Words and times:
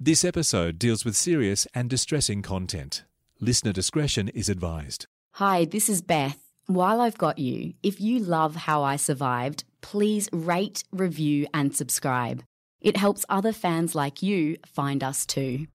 This 0.00 0.24
episode 0.24 0.80
deals 0.80 1.04
with 1.04 1.14
serious 1.14 1.68
and 1.72 1.88
distressing 1.88 2.42
content. 2.42 3.04
Listener 3.38 3.72
discretion 3.72 4.28
is 4.28 4.48
advised. 4.48 5.06
Hi, 5.34 5.66
this 5.66 5.88
is 5.88 6.02
Beth. 6.02 6.50
While 6.66 7.00
I've 7.00 7.16
got 7.16 7.38
you, 7.38 7.74
if 7.80 8.00
you 8.00 8.18
love 8.18 8.56
how 8.56 8.82
I 8.82 8.96
survived, 8.96 9.62
please 9.82 10.28
rate, 10.32 10.82
review, 10.90 11.46
and 11.54 11.76
subscribe. 11.76 12.42
It 12.80 12.96
helps 12.96 13.24
other 13.28 13.52
fans 13.52 13.94
like 13.94 14.20
you 14.20 14.56
find 14.66 15.04
us 15.04 15.24
too. 15.24 15.68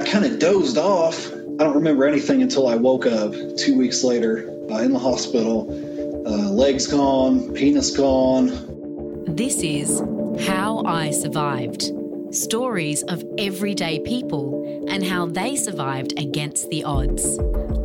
I 0.00 0.08
kind 0.08 0.24
of 0.24 0.38
dozed 0.38 0.78
off. 0.78 1.26
I 1.26 1.64
don't 1.64 1.74
remember 1.74 2.06
anything 2.06 2.40
until 2.42 2.68
I 2.68 2.76
woke 2.76 3.04
up 3.04 3.32
two 3.56 3.76
weeks 3.76 4.04
later 4.04 4.48
uh, 4.70 4.76
in 4.76 4.92
the 4.92 5.00
hospital. 5.00 5.87
Uh, 6.28 6.50
legs 6.50 6.86
gone, 6.86 7.54
penis 7.54 7.96
gone. 7.96 8.48
This 9.34 9.62
is 9.62 10.02
How 10.46 10.82
I 10.84 11.10
Survived 11.10 11.90
stories 12.32 13.02
of 13.04 13.24
everyday 13.38 13.98
people 14.00 14.84
and 14.90 15.02
how 15.02 15.24
they 15.24 15.56
survived 15.56 16.18
against 16.18 16.68
the 16.68 16.84
odds. 16.84 17.38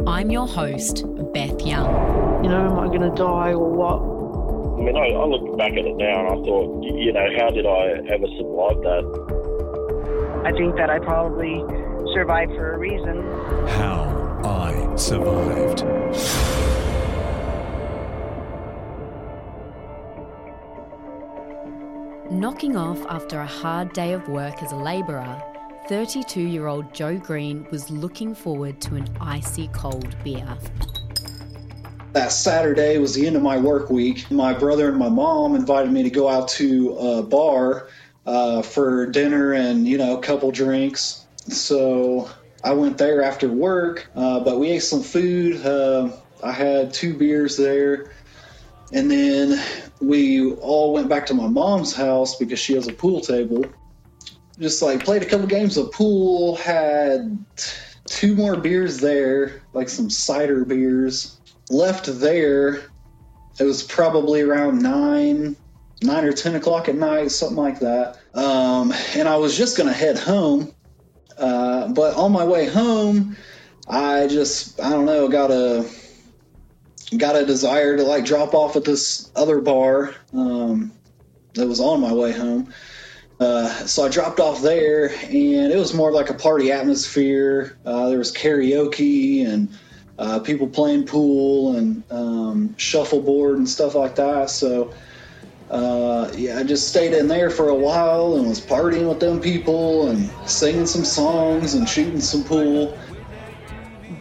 I'm 0.06 0.30
your 0.30 0.46
host, 0.46 1.06
Beth 1.34 1.66
Young. 1.66 2.44
You 2.44 2.50
know, 2.50 2.66
am 2.66 2.80
I 2.80 2.88
going 2.88 3.10
to 3.10 3.16
die 3.16 3.54
or 3.54 3.72
what? 3.72 4.02
I 4.02 4.84
mean, 4.84 4.98
I, 4.98 5.16
I 5.16 5.26
look 5.26 5.58
back 5.58 5.72
at 5.72 5.86
it 5.86 5.96
now 5.96 6.28
and 6.28 6.28
I 6.28 6.46
thought, 6.46 6.84
you 6.84 7.14
know, 7.14 7.28
how 7.40 7.50
did 7.50 7.66
I 7.66 7.92
ever 8.12 8.28
survive 8.28 8.82
that? 8.84 10.44
I 10.44 10.52
think 10.52 10.76
that 10.76 10.90
I 10.90 11.00
probably 11.00 11.64
survived 12.14 12.52
for 12.52 12.74
a 12.74 12.78
reason. 12.78 13.24
How 13.70 14.42
I 14.44 14.96
Survived. 14.98 16.63
Knocking 22.34 22.76
off 22.76 23.00
after 23.10 23.42
a 23.42 23.46
hard 23.46 23.94
day 23.94 24.14
of 24.14 24.28
work 24.28 24.64
as 24.64 24.72
a 24.72 24.76
labourer, 24.76 25.40
32 25.88 26.42
year 26.42 26.66
old 26.66 26.92
Joe 26.92 27.16
Green 27.16 27.68
was 27.70 27.92
looking 27.92 28.34
forward 28.34 28.82
to 28.82 28.96
an 28.96 29.08
icy 29.22 29.68
cold 29.68 30.16
beer. 30.24 30.58
That 32.14 32.32
Saturday 32.32 32.98
was 32.98 33.14
the 33.14 33.28
end 33.28 33.36
of 33.36 33.44
my 33.44 33.60
work 33.60 33.92
week. 33.92 34.32
My 34.32 34.52
brother 34.52 34.90
and 34.90 34.98
my 34.98 35.10
mom 35.10 35.54
invited 35.54 35.92
me 35.92 36.02
to 36.02 36.10
go 36.10 36.28
out 36.28 36.48
to 36.50 36.98
a 36.98 37.22
bar 37.22 37.90
uh, 38.26 38.64
for 38.64 39.06
dinner 39.06 39.54
and, 39.54 39.88
you 39.88 40.00
know, 40.00 40.18
a 40.18 40.22
couple 40.22 40.50
drinks. 40.50 41.28
So 41.36 42.32
I 42.64 42.74
went 42.74 42.98
there 42.98 43.22
after 43.22 43.48
work, 43.48 44.10
uh, 44.16 44.40
but 44.40 44.60
we 44.60 44.72
ate 44.72 44.82
some 44.82 45.04
food. 45.04 45.64
Uh, 45.64 46.10
I 46.44 46.52
had 46.52 46.96
two 46.96 47.14
beers 47.14 47.58
there. 47.58 48.12
And 48.92 49.10
then 49.10 49.62
we 50.04 50.52
all 50.56 50.94
went 50.94 51.08
back 51.08 51.26
to 51.28 51.34
my 51.34 51.48
mom's 51.48 51.96
house 51.96 52.36
because 52.36 52.60
she 52.60 52.74
has 52.74 52.88
a 52.88 52.94
pool 52.94 53.22
table. 53.22 53.66
Just 54.60 54.82
like 54.82 55.04
played 55.04 55.24
a 55.24 55.26
couple 55.26 55.48
games 55.48 55.78
of 55.78 55.92
pool, 55.92 56.58
had 56.58 57.38
two 58.06 58.36
more 58.36 58.58
beers 58.58 59.00
there, 59.00 59.64
like 59.74 59.90
some 59.90 60.10
cider 60.10 60.66
beers. 60.66 61.40
Left 61.70 62.06
there, 62.20 62.84
it 63.60 63.64
was 63.64 63.82
probably 63.84 64.42
around 64.42 64.82
nine, 64.82 65.56
nine 66.02 66.26
or 66.26 66.34
ten 66.34 66.56
o'clock 66.56 66.90
at 66.90 66.96
night, 66.96 67.32
something 67.32 67.58
like 67.58 67.80
that. 67.80 68.20
Um, 68.34 68.94
and 69.16 69.28
I 69.28 69.38
was 69.38 69.58
just 69.58 69.78
gonna 69.78 69.94
head 69.94 70.20
home, 70.20 70.74
uh, 71.38 71.88
but 71.94 72.16
on 72.16 72.34
my 72.34 72.44
way 72.44 72.68
home, 72.68 73.38
I 73.88 74.28
just 74.28 74.80
I 74.82 74.90
don't 74.90 75.06
know 75.06 75.30
got 75.30 75.50
a 75.50 75.90
got 77.18 77.36
a 77.36 77.46
desire 77.46 77.98
to 77.98 78.04
like 78.04 78.26
drop 78.26 78.54
off 78.54 78.76
at 78.76 78.84
this 78.84 79.32
other 79.36 79.62
bar 79.62 80.16
um, 80.34 80.92
that 81.54 81.68
was 81.68 81.80
on 81.80 82.02
my 82.02 82.14
way 82.14 82.32
home. 82.32 82.74
Uh, 83.40 83.68
so 83.86 84.06
I 84.06 84.10
dropped 84.10 84.40
off 84.40 84.62
there, 84.62 85.10
and 85.10 85.72
it 85.72 85.78
was 85.78 85.94
more 85.94 86.12
like 86.12 86.30
a 86.30 86.34
party 86.34 86.72
atmosphere. 86.72 87.78
Uh, 87.86 88.10
there 88.10 88.18
was 88.18 88.32
karaoke 88.32 89.46
and 89.46 89.70
uh, 90.18 90.40
people 90.40 90.68
playing 90.68 91.06
pool 91.06 91.76
and 91.76 92.04
um, 92.12 92.76
shuffleboard 92.78 93.58
and 93.58 93.68
stuff 93.68 93.96
like 93.96 94.16
that. 94.16 94.50
So 94.50 94.94
uh, 95.74 96.32
yeah, 96.36 96.60
I 96.60 96.64
just 96.64 96.88
stayed 96.88 97.14
in 97.14 97.28
there 97.28 97.50
for 97.50 97.70
a 97.70 97.76
while 97.76 98.36
and 98.36 98.48
was 98.48 98.62
partying 98.62 99.10
with 99.10 99.20
them 99.20 99.42
people 99.42 100.10
and 100.10 100.30
singing 100.46 100.86
some 100.86 101.04
songs 101.04 101.74
and 101.74 101.90
shooting 101.90 102.20
some 102.20 102.44
pool. 102.44 102.96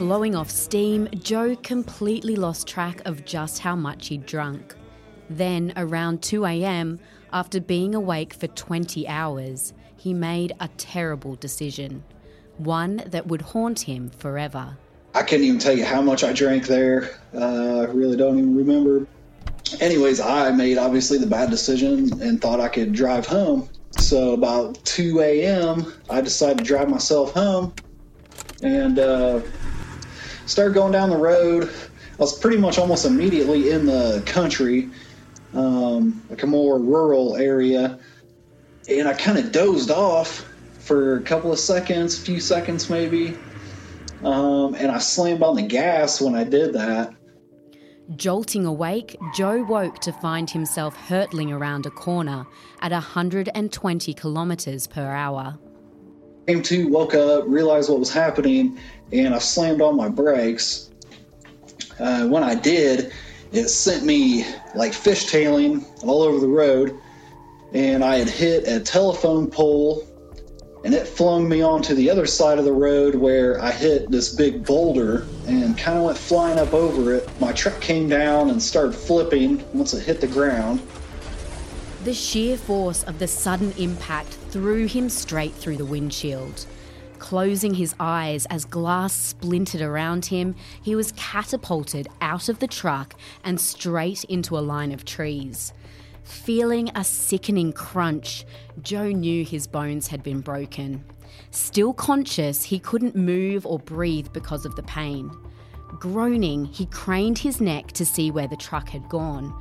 Blowing 0.02 0.34
off 0.34 0.50
steam, 0.50 1.08
Joe 1.22 1.54
completely 1.62 2.34
lost 2.34 2.66
track 2.66 3.02
of 3.04 3.24
just 3.24 3.60
how 3.60 3.76
much 3.76 4.08
he'd 4.08 4.26
drunk. 4.26 4.74
Then, 5.30 5.72
around 5.76 6.22
2 6.22 6.44
am, 6.44 6.98
after 7.32 7.60
being 7.60 7.94
awake 7.94 8.34
for 8.34 8.48
20 8.48 9.06
hours, 9.06 9.72
he 9.96 10.12
made 10.12 10.54
a 10.58 10.66
terrible 10.76 11.36
decision. 11.36 12.02
One 12.58 13.04
that 13.06 13.28
would 13.28 13.42
haunt 13.42 13.78
him 13.82 14.10
forever. 14.10 14.76
I 15.14 15.22
couldn't 15.22 15.46
even 15.46 15.60
tell 15.60 15.78
you 15.78 15.84
how 15.84 16.02
much 16.02 16.24
I 16.24 16.32
drank 16.32 16.66
there. 16.66 17.20
Uh, 17.32 17.82
I 17.82 17.84
really 17.84 18.16
don't 18.16 18.38
even 18.38 18.56
remember. 18.56 19.06
Anyways, 19.80 20.18
I 20.18 20.50
made 20.50 20.78
obviously 20.78 21.18
the 21.18 21.28
bad 21.28 21.48
decision 21.48 22.20
and 22.20 22.40
thought 22.40 22.58
I 22.58 22.68
could 22.68 22.92
drive 22.92 23.24
home. 23.24 23.68
So 24.00 24.32
about 24.32 24.84
2 24.84 25.20
a.m., 25.20 25.92
I 26.10 26.20
decided 26.20 26.58
to 26.58 26.64
drive 26.64 26.88
myself 26.88 27.32
home 27.34 27.72
and 28.62 28.98
uh, 28.98 29.40
started 30.52 30.74
going 30.74 30.92
down 30.92 31.08
the 31.08 31.16
road. 31.16 31.64
I 31.64 32.16
was 32.18 32.38
pretty 32.38 32.58
much 32.58 32.78
almost 32.78 33.06
immediately 33.06 33.70
in 33.70 33.86
the 33.86 34.22
country, 34.26 34.90
um, 35.54 36.22
like 36.28 36.42
a 36.42 36.46
more 36.46 36.78
rural 36.78 37.36
area, 37.36 37.98
and 38.88 39.08
I 39.08 39.14
kind 39.14 39.38
of 39.38 39.50
dozed 39.50 39.90
off 39.90 40.46
for 40.78 41.16
a 41.16 41.22
couple 41.22 41.50
of 41.50 41.58
seconds, 41.58 42.18
a 42.18 42.20
few 42.20 42.38
seconds 42.38 42.90
maybe. 42.90 43.36
Um, 44.22 44.74
and 44.74 44.92
I 44.92 44.98
slammed 44.98 45.42
on 45.42 45.56
the 45.56 45.62
gas 45.62 46.20
when 46.20 46.34
I 46.34 46.44
did 46.44 46.74
that. 46.74 47.14
Jolting 48.16 48.66
awake, 48.66 49.16
Joe 49.34 49.64
woke 49.64 50.00
to 50.00 50.12
find 50.12 50.50
himself 50.50 50.94
hurtling 50.94 51.50
around 51.50 51.86
a 51.86 51.90
corner 51.90 52.44
at 52.82 52.92
120 52.92 54.14
kilometres 54.14 54.86
per 54.86 55.10
hour. 55.10 55.58
Came 56.46 56.62
to, 56.62 56.88
woke 56.88 57.14
up, 57.14 57.44
realized 57.46 57.88
what 57.88 58.00
was 58.00 58.12
happening, 58.12 58.78
and 59.12 59.34
I 59.34 59.38
slammed 59.38 59.82
on 59.82 59.96
my 59.96 60.08
brakes. 60.08 60.90
Uh, 61.98 62.26
when 62.26 62.42
I 62.42 62.54
did, 62.54 63.12
it 63.52 63.68
sent 63.68 64.04
me 64.04 64.44
like 64.74 64.92
fishtailing 64.92 65.84
all 66.02 66.22
over 66.22 66.40
the 66.40 66.48
road, 66.48 66.98
and 67.72 68.02
I 68.02 68.16
had 68.16 68.28
hit 68.28 68.66
a 68.66 68.80
telephone 68.80 69.50
pole, 69.50 70.06
and 70.84 70.94
it 70.94 71.06
flung 71.06 71.48
me 71.48 71.62
onto 71.62 71.94
the 71.94 72.10
other 72.10 72.26
side 72.26 72.58
of 72.58 72.64
the 72.64 72.72
road 72.72 73.14
where 73.14 73.60
I 73.60 73.70
hit 73.70 74.10
this 74.10 74.34
big 74.34 74.64
boulder 74.64 75.26
and 75.46 75.76
kind 75.76 75.98
of 75.98 76.04
went 76.04 76.18
flying 76.18 76.58
up 76.58 76.72
over 76.72 77.14
it. 77.14 77.28
My 77.40 77.52
truck 77.52 77.80
came 77.80 78.08
down 78.08 78.50
and 78.50 78.60
started 78.60 78.94
flipping 78.94 79.62
once 79.74 79.94
it 79.94 80.02
hit 80.02 80.20
the 80.20 80.26
ground. 80.26 80.80
The 82.04 82.14
sheer 82.14 82.56
force 82.56 83.04
of 83.04 83.20
the 83.20 83.28
sudden 83.28 83.72
impact 83.78 84.36
threw 84.50 84.86
him 84.86 85.08
straight 85.08 85.54
through 85.54 85.76
the 85.76 85.84
windshield. 85.84 86.66
Closing 87.22 87.74
his 87.74 87.94
eyes 88.00 88.46
as 88.46 88.64
glass 88.64 89.12
splintered 89.12 89.80
around 89.80 90.26
him, 90.26 90.56
he 90.82 90.96
was 90.96 91.12
catapulted 91.12 92.08
out 92.20 92.48
of 92.48 92.58
the 92.58 92.66
truck 92.66 93.14
and 93.44 93.60
straight 93.60 94.24
into 94.24 94.58
a 94.58 94.60
line 94.60 94.90
of 94.90 95.04
trees. 95.04 95.72
Feeling 96.24 96.90
a 96.96 97.04
sickening 97.04 97.72
crunch, 97.72 98.44
Joe 98.82 99.06
knew 99.12 99.44
his 99.44 99.68
bones 99.68 100.08
had 100.08 100.24
been 100.24 100.40
broken. 100.40 101.04
Still 101.52 101.94
conscious, 101.94 102.64
he 102.64 102.80
couldn't 102.80 103.14
move 103.14 103.64
or 103.66 103.78
breathe 103.78 104.32
because 104.32 104.66
of 104.66 104.74
the 104.74 104.82
pain. 104.82 105.30
Groaning, 106.00 106.64
he 106.64 106.86
craned 106.86 107.38
his 107.38 107.60
neck 107.60 107.92
to 107.92 108.04
see 108.04 108.32
where 108.32 108.48
the 108.48 108.56
truck 108.56 108.88
had 108.88 109.08
gone. 109.08 109.54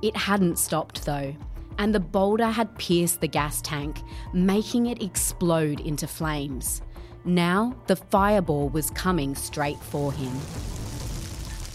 It 0.00 0.16
hadn't 0.16 0.58
stopped 0.58 1.04
though, 1.04 1.36
and 1.76 1.94
the 1.94 2.00
boulder 2.00 2.46
had 2.46 2.78
pierced 2.78 3.20
the 3.20 3.28
gas 3.28 3.60
tank, 3.60 4.00
making 4.32 4.86
it 4.86 5.02
explode 5.02 5.80
into 5.80 6.06
flames. 6.06 6.80
Now, 7.24 7.74
the 7.86 7.96
fireball 7.96 8.68
was 8.68 8.90
coming 8.90 9.34
straight 9.34 9.78
for 9.80 10.12
him. 10.12 10.32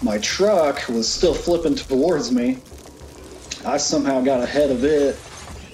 my 0.04 0.18
truck 0.20 0.88
was 0.88 1.10
still 1.12 1.34
flipping 1.34 1.76
towards 1.76 2.32
me. 2.32 2.60
I 3.66 3.78
somehow 3.78 4.22
got 4.22 4.42
ahead 4.42 4.72
of 4.72 4.84
it, 4.84 5.20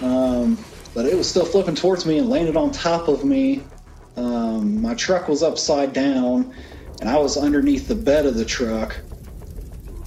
um, 0.02 0.58
but 0.94 1.06
it 1.06 1.16
was 1.16 1.30
still 1.30 1.46
flipping 1.46 1.76
towards 1.76 2.06
me 2.06 2.18
and 2.18 2.30
landed 2.30 2.56
on 2.56 2.72
top 2.72 3.08
of 3.08 3.24
me. 3.26 3.64
Um, 4.16 4.82
my 4.82 4.96
truck 4.96 5.28
was 5.28 5.44
upside 5.44 5.94
down, 5.94 6.54
and 7.02 7.10
I 7.10 7.18
was 7.18 7.38
underneath 7.38 7.88
the 7.88 7.96
bed 7.96 8.26
of 8.26 8.36
the 8.36 8.46
truck. 8.46 8.98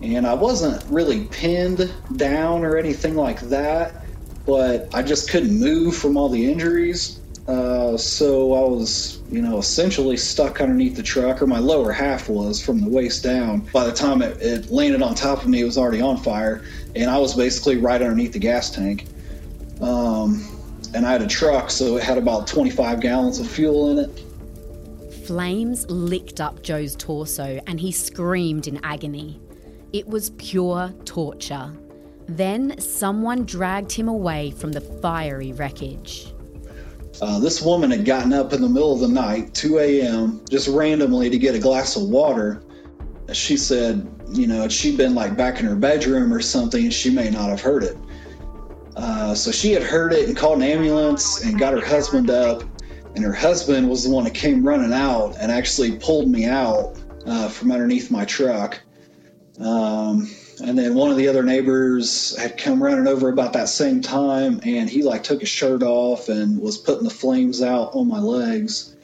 And 0.02 0.26
I 0.26 0.34
wasn't 0.34 0.82
really 0.90 1.26
pinned 1.26 1.92
down 2.16 2.64
or 2.64 2.76
anything 2.76 3.16
like 3.16 3.40
that, 3.42 4.04
but 4.46 4.88
I 4.94 5.02
just 5.02 5.30
couldn't 5.30 5.58
move 5.60 5.94
from 5.94 6.16
all 6.16 6.28
the 6.28 6.50
injuries. 6.50 7.17
Uh, 7.48 7.96
so 7.96 8.52
I 8.52 8.68
was, 8.68 9.22
you 9.30 9.40
know, 9.40 9.56
essentially 9.56 10.18
stuck 10.18 10.60
underneath 10.60 10.96
the 10.96 11.02
truck, 11.02 11.40
or 11.40 11.46
my 11.46 11.58
lower 11.58 11.92
half 11.92 12.28
was 12.28 12.62
from 12.62 12.82
the 12.82 12.88
waist 12.88 13.24
down. 13.24 13.60
By 13.72 13.86
the 13.86 13.92
time 13.92 14.20
it, 14.20 14.36
it 14.42 14.70
landed 14.70 15.00
on 15.00 15.14
top 15.14 15.42
of 15.42 15.48
me, 15.48 15.62
it 15.62 15.64
was 15.64 15.78
already 15.78 16.02
on 16.02 16.18
fire, 16.18 16.62
and 16.94 17.10
I 17.10 17.16
was 17.16 17.34
basically 17.34 17.78
right 17.78 18.02
underneath 18.02 18.34
the 18.34 18.38
gas 18.38 18.70
tank. 18.70 19.06
Um, 19.80 20.46
and 20.94 21.06
I 21.06 21.12
had 21.12 21.22
a 21.22 21.26
truck, 21.26 21.70
so 21.70 21.96
it 21.96 22.02
had 22.02 22.18
about 22.18 22.46
25 22.46 23.00
gallons 23.00 23.38
of 23.40 23.48
fuel 23.48 23.90
in 23.90 23.98
it. 23.98 25.24
Flames 25.26 25.88
licked 25.90 26.40
up 26.40 26.62
Joe's 26.62 26.96
torso 26.96 27.60
and 27.66 27.78
he 27.78 27.92
screamed 27.92 28.66
in 28.66 28.82
agony. 28.82 29.38
It 29.92 30.06
was 30.06 30.30
pure 30.30 30.92
torture. 31.04 31.70
Then 32.26 32.78
someone 32.80 33.44
dragged 33.44 33.92
him 33.92 34.08
away 34.08 34.52
from 34.52 34.72
the 34.72 34.80
fiery 34.80 35.52
wreckage. 35.52 36.32
Uh, 37.20 37.38
this 37.40 37.60
woman 37.60 37.90
had 37.90 38.04
gotten 38.04 38.32
up 38.32 38.52
in 38.52 38.62
the 38.62 38.68
middle 38.68 38.92
of 38.92 39.00
the 39.00 39.08
night, 39.08 39.52
2 39.54 39.78
a.m., 39.78 40.40
just 40.48 40.68
randomly 40.68 41.28
to 41.28 41.38
get 41.38 41.54
a 41.54 41.58
glass 41.58 41.96
of 41.96 42.02
water. 42.04 42.62
She 43.32 43.56
said, 43.56 44.08
you 44.30 44.46
know, 44.46 44.62
had 44.62 44.72
she 44.72 44.96
been 44.96 45.14
like 45.14 45.36
back 45.36 45.58
in 45.58 45.66
her 45.66 45.74
bedroom 45.74 46.32
or 46.32 46.40
something, 46.40 46.90
she 46.90 47.10
may 47.10 47.28
not 47.30 47.50
have 47.50 47.60
heard 47.60 47.82
it. 47.82 47.96
Uh, 48.96 49.34
so 49.34 49.50
she 49.50 49.72
had 49.72 49.82
heard 49.82 50.12
it 50.12 50.28
and 50.28 50.36
called 50.36 50.58
an 50.58 50.64
ambulance 50.64 51.44
and 51.44 51.58
got 51.58 51.72
her 51.72 51.84
husband 51.84 52.30
up. 52.30 52.62
And 53.14 53.24
her 53.24 53.32
husband 53.32 53.88
was 53.88 54.04
the 54.04 54.10
one 54.10 54.24
that 54.24 54.34
came 54.34 54.66
running 54.66 54.92
out 54.92 55.36
and 55.40 55.50
actually 55.50 55.96
pulled 55.98 56.28
me 56.28 56.46
out 56.46 56.96
uh, 57.26 57.48
from 57.48 57.72
underneath 57.72 58.10
my 58.10 58.24
truck. 58.24 58.80
Um, 59.60 60.30
and 60.60 60.78
then 60.78 60.94
one 60.94 61.10
of 61.10 61.16
the 61.16 61.28
other 61.28 61.42
neighbors 61.42 62.36
had 62.36 62.58
come 62.58 62.82
running 62.82 63.06
over 63.06 63.28
about 63.28 63.52
that 63.52 63.68
same 63.68 64.00
time, 64.00 64.60
and 64.64 64.88
he 64.88 65.02
like 65.02 65.22
took 65.22 65.40
his 65.40 65.48
shirt 65.48 65.82
off 65.82 66.28
and 66.28 66.60
was 66.60 66.78
putting 66.78 67.04
the 67.04 67.10
flames 67.10 67.62
out 67.62 67.94
on 67.94 68.08
my 68.08 68.18
legs. 68.18 68.96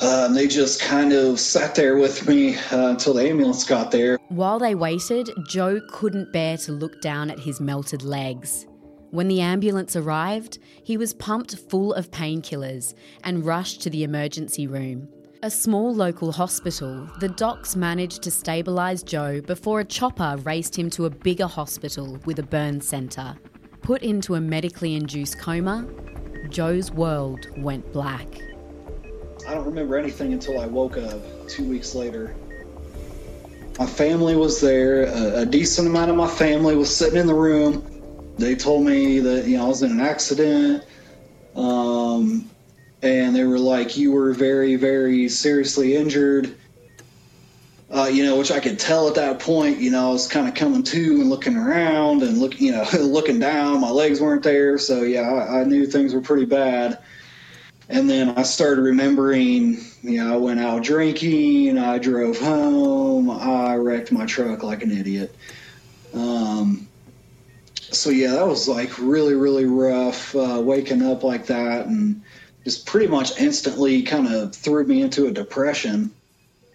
Uh, 0.00 0.24
and 0.26 0.36
they 0.36 0.48
just 0.48 0.80
kind 0.80 1.12
of 1.12 1.38
sat 1.38 1.74
there 1.74 1.96
with 1.96 2.26
me 2.26 2.56
uh, 2.56 2.88
until 2.88 3.14
the 3.14 3.28
ambulance 3.28 3.64
got 3.64 3.92
there. 3.92 4.18
While 4.28 4.58
they 4.58 4.74
waited, 4.74 5.30
Joe 5.46 5.80
couldn't 5.88 6.32
bear 6.32 6.56
to 6.58 6.72
look 6.72 7.00
down 7.00 7.30
at 7.30 7.38
his 7.38 7.60
melted 7.60 8.02
legs. 8.02 8.66
When 9.10 9.28
the 9.28 9.40
ambulance 9.40 9.94
arrived, 9.94 10.58
he 10.82 10.96
was 10.96 11.14
pumped 11.14 11.56
full 11.56 11.94
of 11.94 12.10
painkillers 12.10 12.94
and 13.22 13.46
rushed 13.46 13.82
to 13.82 13.90
the 13.90 14.02
emergency 14.02 14.66
room. 14.66 15.08
A 15.44 15.50
small 15.50 15.94
local 15.94 16.32
hospital, 16.32 17.06
the 17.20 17.28
docs 17.28 17.76
managed 17.76 18.22
to 18.22 18.30
stabilise 18.30 19.04
Joe 19.04 19.42
before 19.42 19.80
a 19.80 19.84
chopper 19.84 20.38
raced 20.42 20.74
him 20.74 20.88
to 20.88 21.04
a 21.04 21.10
bigger 21.10 21.46
hospital 21.46 22.18
with 22.24 22.38
a 22.38 22.42
burn 22.42 22.80
centre. 22.80 23.36
Put 23.82 24.02
into 24.02 24.36
a 24.36 24.40
medically 24.40 24.94
induced 24.94 25.38
coma, 25.38 25.86
Joe's 26.48 26.90
world 26.92 27.46
went 27.58 27.92
black. 27.92 28.26
I 29.46 29.52
don't 29.52 29.66
remember 29.66 29.98
anything 29.98 30.32
until 30.32 30.58
I 30.58 30.64
woke 30.64 30.96
up 30.96 31.20
two 31.46 31.68
weeks 31.68 31.94
later. 31.94 32.34
My 33.78 33.84
family 33.84 34.36
was 34.36 34.62
there. 34.62 35.02
A, 35.02 35.44
decent 35.44 35.86
amount 35.88 36.10
of 36.10 36.16
my 36.16 36.26
family 36.26 36.74
was 36.74 36.96
sitting 36.96 37.18
in 37.18 37.26
the 37.26 37.34
room. 37.34 38.34
They 38.38 38.54
told 38.54 38.86
me 38.86 39.20
that 39.20 39.44
you 39.46 39.58
know 39.58 39.66
I 39.66 39.68
was 39.68 39.82
in 39.82 39.90
an 39.90 40.00
accident, 40.00 40.84
um, 41.54 42.48
and 43.04 43.36
they 43.36 43.44
were 43.44 43.58
like, 43.58 43.96
"You 43.96 44.12
were 44.12 44.32
very, 44.32 44.76
very 44.76 45.28
seriously 45.28 45.94
injured." 45.94 46.56
Uh, 47.90 48.06
you 48.06 48.24
know, 48.24 48.36
which 48.36 48.50
I 48.50 48.58
could 48.58 48.78
tell 48.78 49.06
at 49.08 49.14
that 49.16 49.38
point. 49.38 49.78
You 49.78 49.90
know, 49.90 50.08
I 50.08 50.12
was 50.12 50.26
kind 50.26 50.48
of 50.48 50.54
coming 50.54 50.82
to 50.82 51.20
and 51.20 51.28
looking 51.28 51.56
around 51.56 52.22
and 52.22 52.38
look, 52.38 52.58
you 52.60 52.72
know, 52.72 52.84
looking 52.98 53.38
down. 53.38 53.80
My 53.80 53.90
legs 53.90 54.20
weren't 54.20 54.42
there, 54.42 54.78
so 54.78 55.02
yeah, 55.02 55.20
I, 55.20 55.60
I 55.60 55.64
knew 55.64 55.86
things 55.86 56.14
were 56.14 56.22
pretty 56.22 56.46
bad. 56.46 56.98
And 57.90 58.08
then 58.08 58.30
I 58.30 58.42
started 58.42 58.80
remembering, 58.80 59.76
you 60.02 60.24
know, 60.24 60.32
I 60.32 60.36
went 60.38 60.58
out 60.58 60.82
drinking, 60.82 61.76
I 61.78 61.98
drove 61.98 62.38
home, 62.38 63.28
I 63.30 63.76
wrecked 63.76 64.10
my 64.10 64.24
truck 64.24 64.62
like 64.62 64.82
an 64.82 64.90
idiot. 64.90 65.36
Um, 66.14 66.88
so 67.74 68.08
yeah, 68.08 68.32
that 68.32 68.46
was 68.46 68.66
like 68.66 68.98
really, 68.98 69.34
really 69.34 69.66
rough 69.66 70.34
uh, 70.34 70.60
waking 70.64 71.02
up 71.02 71.22
like 71.22 71.46
that 71.46 71.86
and 71.86 72.22
just 72.64 72.86
pretty 72.86 73.06
much 73.06 73.38
instantly 73.38 74.02
kind 74.02 74.26
of 74.26 74.54
threw 74.54 74.84
me 74.84 75.02
into 75.02 75.26
a 75.26 75.30
depression. 75.30 76.10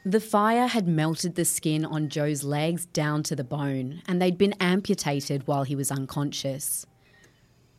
The 0.06 0.20
fire 0.20 0.68
had 0.68 0.88
melted 0.88 1.36
the 1.36 1.46
skin 1.46 1.84
on 1.84 2.10
Joe's 2.10 2.44
legs 2.44 2.86
down 2.86 3.24
to 3.24 3.36
the 3.36 3.44
bone, 3.44 4.02
and 4.08 4.22
they'd 4.22 4.38
been 4.38 4.56
amputated 4.60 5.46
while 5.46 5.64
he 5.64 5.76
was 5.76 5.92
unconscious. 5.92 6.86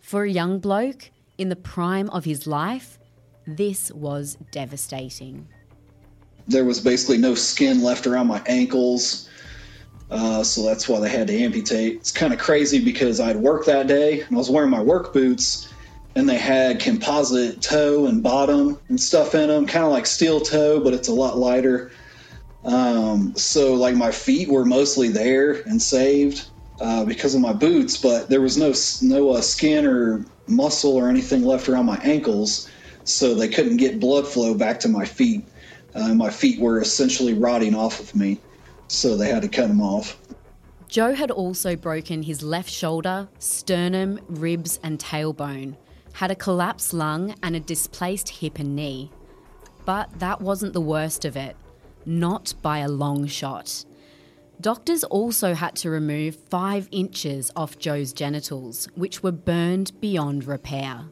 For 0.00 0.24
a 0.24 0.30
young 0.30 0.58
bloke, 0.58 1.10
in 1.38 1.48
the 1.48 1.56
prime 1.56 2.10
of 2.10 2.24
his 2.24 2.46
life, 2.46 2.98
this 3.46 3.90
was 3.92 4.36
devastating. 4.50 5.48
There 6.46 6.64
was 6.64 6.80
basically 6.80 7.18
no 7.18 7.34
skin 7.34 7.82
left 7.82 8.06
around 8.06 8.26
my 8.26 8.42
ankles, 8.46 9.28
uh, 10.10 10.42
so 10.42 10.62
that's 10.62 10.88
why 10.88 11.00
they 11.00 11.08
had 11.08 11.28
to 11.28 11.38
amputate. 11.38 11.96
It's 11.96 12.12
kind 12.12 12.32
of 12.32 12.38
crazy 12.38 12.84
because 12.84 13.20
I'd 13.20 13.36
worked 13.36 13.66
that 13.66 13.86
day 13.86 14.20
and 14.20 14.32
I 14.32 14.38
was 14.38 14.50
wearing 14.50 14.70
my 14.70 14.82
work 14.82 15.12
boots, 15.12 15.69
and 16.14 16.28
they 16.28 16.38
had 16.38 16.80
composite 16.80 17.62
toe 17.62 18.06
and 18.06 18.22
bottom 18.22 18.78
and 18.88 19.00
stuff 19.00 19.34
in 19.34 19.48
them, 19.48 19.66
kind 19.66 19.84
of 19.84 19.92
like 19.92 20.06
steel 20.06 20.40
toe, 20.40 20.80
but 20.80 20.92
it's 20.92 21.08
a 21.08 21.12
lot 21.12 21.38
lighter. 21.38 21.92
Um, 22.64 23.34
so 23.36 23.74
like 23.74 23.94
my 23.94 24.10
feet 24.10 24.48
were 24.48 24.64
mostly 24.64 25.08
there 25.08 25.62
and 25.62 25.80
saved 25.80 26.48
uh, 26.80 27.04
because 27.04 27.34
of 27.34 27.40
my 27.40 27.52
boots, 27.52 27.96
but 27.96 28.28
there 28.28 28.40
was 28.40 28.56
no 28.56 28.72
no 29.02 29.30
uh, 29.30 29.40
skin 29.40 29.86
or 29.86 30.24
muscle 30.46 30.96
or 30.96 31.08
anything 31.08 31.44
left 31.44 31.68
around 31.68 31.86
my 31.86 31.98
ankles 31.98 32.68
so 33.04 33.34
they 33.34 33.48
couldn't 33.48 33.76
get 33.76 34.00
blood 34.00 34.26
flow 34.26 34.54
back 34.54 34.80
to 34.80 34.88
my 34.88 35.04
feet. 35.04 35.44
Uh, 35.94 36.14
my 36.14 36.30
feet 36.30 36.60
were 36.60 36.80
essentially 36.80 37.34
rotting 37.34 37.74
off 37.74 38.00
of 38.00 38.14
me, 38.14 38.38
so 38.88 39.16
they 39.16 39.28
had 39.28 39.42
to 39.42 39.48
cut 39.48 39.68
them 39.68 39.80
off. 39.80 40.18
Joe 40.88 41.14
had 41.14 41.30
also 41.30 41.76
broken 41.76 42.22
his 42.22 42.42
left 42.42 42.70
shoulder, 42.70 43.28
sternum, 43.38 44.20
ribs, 44.28 44.78
and 44.82 44.98
tailbone, 44.98 45.76
had 46.20 46.30
a 46.30 46.34
collapsed 46.34 46.92
lung, 46.92 47.34
and 47.42 47.56
a 47.56 47.60
displaced 47.60 48.28
hip 48.28 48.58
and 48.58 48.76
knee. 48.76 49.10
But 49.86 50.18
that 50.18 50.42
wasn't 50.42 50.74
the 50.74 50.80
worst 50.82 51.24
of 51.24 51.34
it, 51.34 51.56
not 52.04 52.52
by 52.60 52.80
a 52.80 52.88
long 52.88 53.26
shot. 53.26 53.86
Doctors 54.60 55.02
also 55.02 55.54
had 55.54 55.76
to 55.76 55.88
remove 55.88 56.36
five 56.36 56.90
inches 56.90 57.50
off 57.56 57.78
Joe's 57.78 58.12
genitals, 58.12 58.86
which 58.96 59.22
were 59.22 59.32
burned 59.32 59.98
beyond 60.02 60.44
repair. 60.44 61.06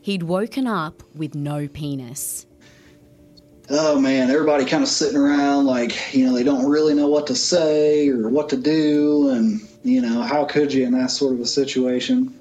He'd 0.00 0.24
woken 0.24 0.66
up 0.66 1.04
with 1.14 1.36
no 1.36 1.68
penis. 1.68 2.44
Oh 3.70 4.00
man, 4.00 4.30
everybody 4.30 4.64
kind 4.64 4.82
of 4.82 4.88
sitting 4.88 5.16
around 5.16 5.66
like, 5.66 6.12
you 6.12 6.26
know, 6.26 6.34
they 6.34 6.42
don't 6.42 6.68
really 6.68 6.94
know 6.94 7.06
what 7.06 7.28
to 7.28 7.36
say 7.36 8.08
or 8.08 8.28
what 8.28 8.48
to 8.48 8.56
do. 8.56 9.30
And, 9.30 9.60
you 9.84 10.02
know, 10.02 10.22
how 10.22 10.44
could 10.44 10.72
you 10.72 10.84
in 10.84 10.92
that 10.98 11.12
sort 11.12 11.34
of 11.34 11.40
a 11.40 11.46
situation? 11.46 12.40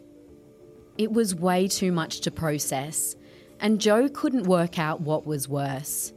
It 0.97 1.11
was 1.11 1.33
way 1.33 1.67
too 1.67 1.91
much 1.91 2.21
to 2.21 2.31
process, 2.31 3.15
and 3.59 3.81
Joe 3.81 4.07
couldn't 4.09 4.43
work 4.43 4.77
out 4.77 5.01
what 5.01 5.25
was 5.25 5.47
worse 5.47 6.13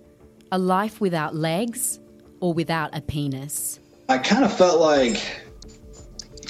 a 0.52 0.58
life 0.58 1.00
without 1.00 1.34
legs 1.34 1.98
or 2.40 2.54
without 2.54 2.96
a 2.96 3.00
penis. 3.00 3.80
I 4.08 4.18
kind 4.18 4.44
of 4.44 4.56
felt 4.56 4.80
like, 4.80 5.20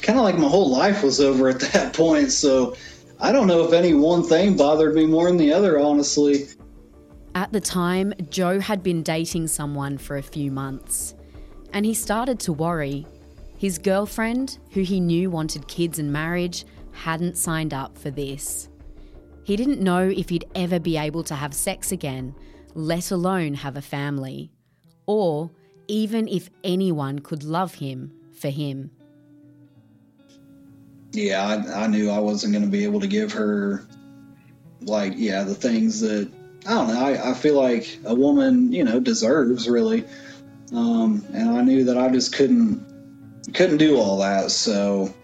kind 0.03 0.19
of 0.19 0.25
like 0.25 0.37
my 0.37 0.49
whole 0.49 0.69
life 0.69 1.03
was 1.03 1.21
over 1.21 1.49
at 1.49 1.61
that 1.73 1.95
point. 1.95 2.31
So, 2.31 2.77
I 3.19 3.33
don't 3.33 3.47
know 3.47 3.65
if 3.65 3.73
any 3.73 3.95
one 3.95 4.23
thing 4.23 4.57
bothered 4.57 4.95
me 4.95 5.07
more 5.07 5.29
than 5.29 5.39
the 5.39 5.53
other, 5.53 5.81
honestly. 5.81 6.49
At 7.35 7.53
the 7.53 7.61
time, 7.61 8.13
Joe 8.29 8.61
had 8.61 8.83
been 8.83 9.03
dating 9.03 9.49
someone 9.49 9.97
for 9.97 10.19
a 10.19 10.23
few 10.23 10.51
months, 10.51 11.15
and 11.73 11.87
he 11.87 11.95
started 11.95 12.39
to 12.41 12.53
worry. 12.53 13.07
His 13.59 13.79
girlfriend, 13.79 14.59
who 14.73 14.83
he 14.83 15.01
knew 15.01 15.31
wanted 15.31 15.67
kids 15.67 15.99
and 15.99 16.13
marriage, 16.13 16.67
hadn't 16.97 17.37
signed 17.37 17.73
up 17.73 17.97
for 17.97 18.11
this. 18.11 18.69
He 19.45 19.57
didn't 19.57 19.81
know 19.81 20.09
if 20.09 20.29
he'd 20.29 20.47
ever 20.55 20.81
be 20.81 20.97
able 20.97 21.23
to 21.25 21.35
have 21.35 21.55
sex 21.55 21.93
again, 21.93 22.35
let 22.75 23.11
alone 23.11 23.55
have 23.55 23.77
a 23.77 23.83
family, 23.83 24.51
or 25.07 25.51
even 25.87 26.27
if 26.27 26.51
anyone 26.65 27.21
could 27.21 27.45
love 27.45 27.75
him 27.75 28.13
for 28.33 28.49
him 28.49 28.91
yeah, 31.17 31.47
I, 31.47 31.85
I 31.85 31.87
knew 31.87 32.11
I 32.11 32.19
wasn't 32.19 32.53
going 32.53 32.65
to 32.65 32.71
be 32.71 32.85
able 32.85 33.01
to 33.01 33.07
give 33.07 33.33
her, 33.33 33.87
like, 34.83 35.15
yeah, 35.17 35.43
the 35.43 35.55
things 35.55 36.01
that 36.01 36.31
I 36.67 36.71
don't 36.71 36.89
know. 36.89 37.01
I, 37.01 37.31
I 37.31 37.35
feel 37.35 37.55
like 37.55 37.99
a 38.05 38.15
woman, 38.15 38.73
you 38.73 38.85
know, 38.85 39.01
deserves 39.01 39.69
really. 39.69 40.05
um, 40.73 41.25
and 41.33 41.51
I 41.51 41.63
knew 41.63 41.85
that 41.85 41.97
I 41.97 42.09
just 42.09 42.35
couldn't 42.35 42.85
couldn't 43.55 43.79
do 43.79 43.97
all 43.97 44.19
that. 44.19 44.51
So, 44.51 45.15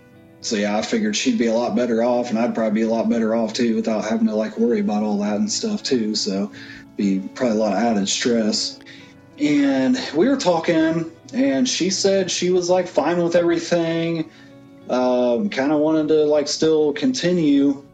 so 0.42 0.56
yeah, 0.56 0.76
I 0.76 0.82
figured 0.82 1.14
she'd 1.14 1.38
be 1.38 1.46
a 1.46 1.54
lot 1.54 1.76
better 1.76 2.02
off, 2.02 2.30
and 2.30 2.38
I'd 2.38 2.54
probably 2.54 2.80
be 2.80 2.86
a 2.86 2.90
lot 2.90 3.08
better 3.08 3.34
off 3.34 3.54
too, 3.54 3.76
without 3.76 4.04
having 4.04 4.26
to 4.26 4.34
like 4.34 4.58
worry 4.58 4.80
about 4.80 5.04
all 5.04 5.16
that 5.18 5.36
and 5.36 5.50
stuff 5.50 5.84
too. 5.84 6.16
So, 6.16 6.50
be 6.96 7.20
probably 7.34 7.56
a 7.56 7.60
lot 7.60 7.72
of 7.72 7.78
added 7.78 8.08
stress. 8.08 8.80
And 9.38 9.96
we 10.14 10.28
were 10.28 10.36
talking, 10.36 11.10
and 11.32 11.68
she 11.68 11.90
said 11.90 12.28
she 12.28 12.50
was 12.50 12.68
like 12.68 12.88
fine 12.88 13.22
with 13.22 13.36
everything. 13.36 14.30
Um, 14.90 15.48
kind 15.48 15.70
of 15.70 15.78
wanted 15.78 16.08
to 16.08 16.24
like 16.24 16.48
still 16.48 16.92
continue. 16.92 17.84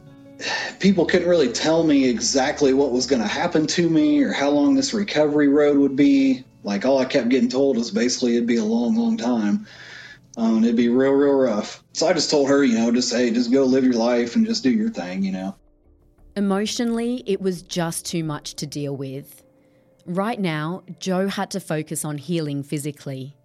People 0.80 1.04
couldn't 1.04 1.28
really 1.28 1.52
tell 1.52 1.84
me 1.84 2.08
exactly 2.08 2.72
what 2.72 2.92
was 2.92 3.06
going 3.06 3.20
to 3.20 3.28
happen 3.28 3.66
to 3.66 3.90
me 3.90 4.22
or 4.22 4.32
how 4.32 4.48
long 4.48 4.74
this 4.74 4.94
recovery 4.94 5.48
road 5.48 5.76
would 5.76 5.96
be. 5.96 6.44
Like 6.64 6.86
all 6.86 6.98
I 6.98 7.04
kept 7.04 7.28
getting 7.28 7.50
told 7.50 7.76
was 7.76 7.90
basically 7.90 8.36
it'd 8.36 8.46
be 8.46 8.56
a 8.56 8.64
long, 8.64 8.96
long 8.96 9.18
time. 9.18 9.66
Um, 10.38 10.62
it'd 10.62 10.76
be 10.76 10.88
real, 10.88 11.12
real 11.12 11.35
rough. 11.35 11.83
So 11.95 12.07
I 12.07 12.12
just 12.12 12.30
told 12.30 12.49
her, 12.49 12.62
you 12.64 12.78
know, 12.78 12.92
just 12.92 13.12
hey, 13.12 13.30
just 13.33 13.52
go 13.52 13.64
live 13.64 13.83
your 13.83 13.95
life 13.95 14.37
and 14.37 14.47
just 14.47 14.62
do 14.62 14.71
your 14.71 14.88
thing, 14.88 15.25
you 15.25 15.33
know. 15.33 15.57
Emotionally, 16.37 17.25
it 17.26 17.40
was 17.40 17.62
just 17.62 18.07
too 18.07 18.23
much 18.23 18.54
to 18.54 18.66
deal 18.66 18.97
with. 18.97 19.42
Right 20.07 20.38
now, 20.38 20.85
Joe 21.00 21.26
had 21.26 21.50
to 21.50 21.61
focus 21.61 22.04
on 22.04 22.18
healing 22.18 22.62
physically. 22.62 23.37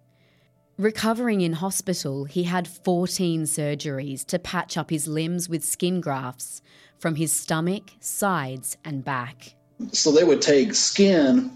Recovering 0.78 1.40
in 1.40 1.54
hospital, 1.54 2.26
he 2.26 2.44
had 2.44 2.68
14 2.68 3.42
surgeries 3.42 4.24
to 4.26 4.38
patch 4.38 4.76
up 4.76 4.90
his 4.90 5.08
limbs 5.08 5.48
with 5.48 5.64
skin 5.64 6.00
grafts 6.00 6.62
from 6.98 7.16
his 7.16 7.32
stomach, 7.32 7.90
sides, 7.98 8.76
and 8.84 9.04
back. 9.04 9.56
So 9.90 10.12
they 10.12 10.22
would 10.22 10.40
take 10.40 10.74
skin 10.74 11.50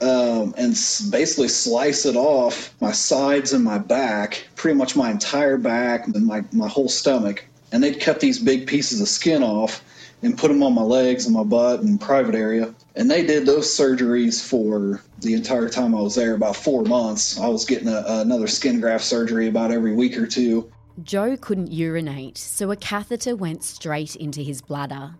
um, 0.00 0.54
and 0.56 0.72
basically 1.10 1.48
slice 1.48 2.04
it 2.04 2.16
off 2.16 2.74
my 2.80 2.92
sides 2.92 3.52
and 3.52 3.64
my 3.64 3.78
back, 3.78 4.46
pretty 4.54 4.76
much 4.76 4.96
my 4.96 5.10
entire 5.10 5.56
back 5.56 6.06
and 6.06 6.26
my, 6.26 6.44
my 6.52 6.68
whole 6.68 6.88
stomach. 6.88 7.44
And 7.72 7.82
they'd 7.82 8.00
cut 8.00 8.20
these 8.20 8.38
big 8.38 8.66
pieces 8.66 9.00
of 9.00 9.08
skin 9.08 9.42
off 9.42 9.82
and 10.22 10.38
put 10.38 10.48
them 10.48 10.62
on 10.62 10.74
my 10.74 10.82
legs 10.82 11.26
and 11.26 11.34
my 11.34 11.42
butt 11.42 11.80
and 11.80 12.00
private 12.00 12.34
area. 12.34 12.74
And 12.94 13.10
they 13.10 13.24
did 13.24 13.46
those 13.46 13.66
surgeries 13.66 14.42
for 14.46 15.02
the 15.20 15.34
entire 15.34 15.68
time 15.68 15.94
I 15.94 16.00
was 16.00 16.14
there, 16.14 16.34
about 16.34 16.56
four 16.56 16.84
months. 16.84 17.38
I 17.38 17.48
was 17.48 17.64
getting 17.64 17.88
a, 17.88 18.02
another 18.06 18.46
skin 18.46 18.80
graft 18.80 19.04
surgery 19.04 19.48
about 19.48 19.70
every 19.70 19.94
week 19.94 20.16
or 20.16 20.26
two. 20.26 20.70
Joe 21.02 21.36
couldn't 21.36 21.72
urinate, 21.72 22.38
so 22.38 22.70
a 22.70 22.76
catheter 22.76 23.36
went 23.36 23.62
straight 23.62 24.16
into 24.16 24.40
his 24.40 24.62
bladder. 24.62 25.14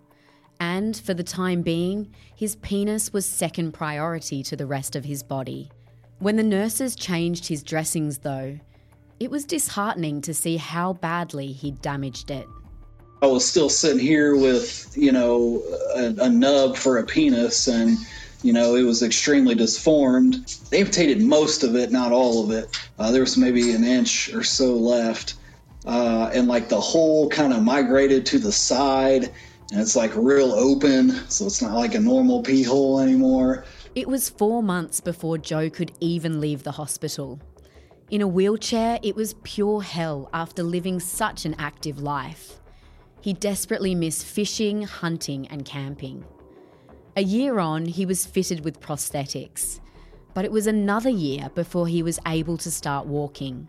And 0.61 0.97
for 0.97 1.15
the 1.15 1.23
time 1.23 1.63
being, 1.63 2.15
his 2.35 2.57
penis 2.57 3.13
was 3.13 3.27
second 3.27 3.73
priority 3.73 4.43
to 4.45 4.57
the 4.57 4.67
rest 4.67 4.97
of 4.97 5.05
his 5.05 5.23
body. 5.23 5.71
When 6.19 6.37
the 6.37 6.43
nurses 6.43 6.97
changed 6.97 7.47
his 7.47 7.63
dressings, 7.63 8.19
though, 8.19 8.59
it 9.21 9.31
was 9.31 9.45
disheartening 9.45 10.21
to 10.23 10.35
see 10.35 10.57
how 10.57 10.95
badly 10.95 11.53
he'd 11.53 11.83
damaged 11.83 12.31
it. 12.31 12.47
I 13.23 13.27
was 13.27 13.47
still 13.47 13.69
sitting 13.69 13.99
here 13.99 14.37
with, 14.37 14.93
you 14.97 15.13
know, 15.13 15.63
a, 15.95 16.25
a 16.25 16.29
nub 16.29 16.77
for 16.77 16.99
a 16.99 17.05
penis, 17.05 17.67
and, 17.67 17.99
you 18.43 18.53
know, 18.53 18.77
it 18.77 18.83
was 18.83 19.03
extremely 19.03 19.55
disformed. 19.55 20.57
They 20.71 20.81
amputated 20.81 21.23
most 21.23 21.65
of 21.65 21.77
it, 21.77 21.91
not 21.91 22.13
all 22.13 22.45
of 22.45 22.51
it. 22.51 22.79
Uh, 22.99 23.11
there 23.11 23.23
was 23.23 23.37
maybe 23.37 23.73
an 23.73 23.85
inch 23.85 24.33
or 24.35 24.43
so 24.43 24.75
left. 24.75 25.35
Uh, 25.87 26.31
and 26.35 26.49
like 26.49 26.69
the 26.69 26.81
hole 26.81 27.29
kind 27.29 27.53
of 27.53 27.63
migrated 27.63 28.27
to 28.27 28.39
the 28.39 28.53
side 28.53 29.33
and 29.73 29.81
it's 29.81 29.97
like 29.97 30.15
real 30.15 30.53
open, 30.53 31.11
so 31.29 31.47
it's 31.47 31.61
not 31.61 31.75
like 31.75 31.95
a 31.95 32.01
normal 32.01 32.43
pee 32.43 32.63
hole 32.63 33.01
anymore. 33.01 33.65
It 33.95 34.07
was 34.07 34.29
four 34.29 34.63
months 34.63 35.01
before 35.01 35.39
Joe 35.39 35.71
could 35.71 35.93
even 36.01 36.41
leave 36.41 36.63
the 36.63 36.73
hospital. 36.73 37.41
In 38.11 38.21
a 38.21 38.29
wheelchair, 38.29 39.01
it 39.03 39.17
was 39.17 39.35
pure 39.43 39.83
hell 39.83 40.31
after 40.33 40.63
living 40.63 41.01
such 41.01 41.45
an 41.45 41.57
active 41.59 42.01
life. 42.01 42.61
He 43.21 43.33
desperately 43.33 43.95
missed 43.97 44.25
fishing, 44.25 44.83
hunting, 44.83 45.49
and 45.49 45.65
camping. 45.65 46.25
A 47.17 47.23
year 47.23 47.59
on, 47.59 47.87
he 47.87 48.07
was 48.07 48.25
fitted 48.25 48.65
with 48.65 48.81
prosthetics, 48.81 49.81
but 50.35 50.45
it 50.45 50.53
was 50.53 50.69
another 50.69 51.11
year 51.11 51.51
before 51.55 51.89
he 51.89 52.03
was 52.03 52.21
able 52.27 52.57
to 52.59 52.71
start 52.71 53.07
walking. 53.07 53.67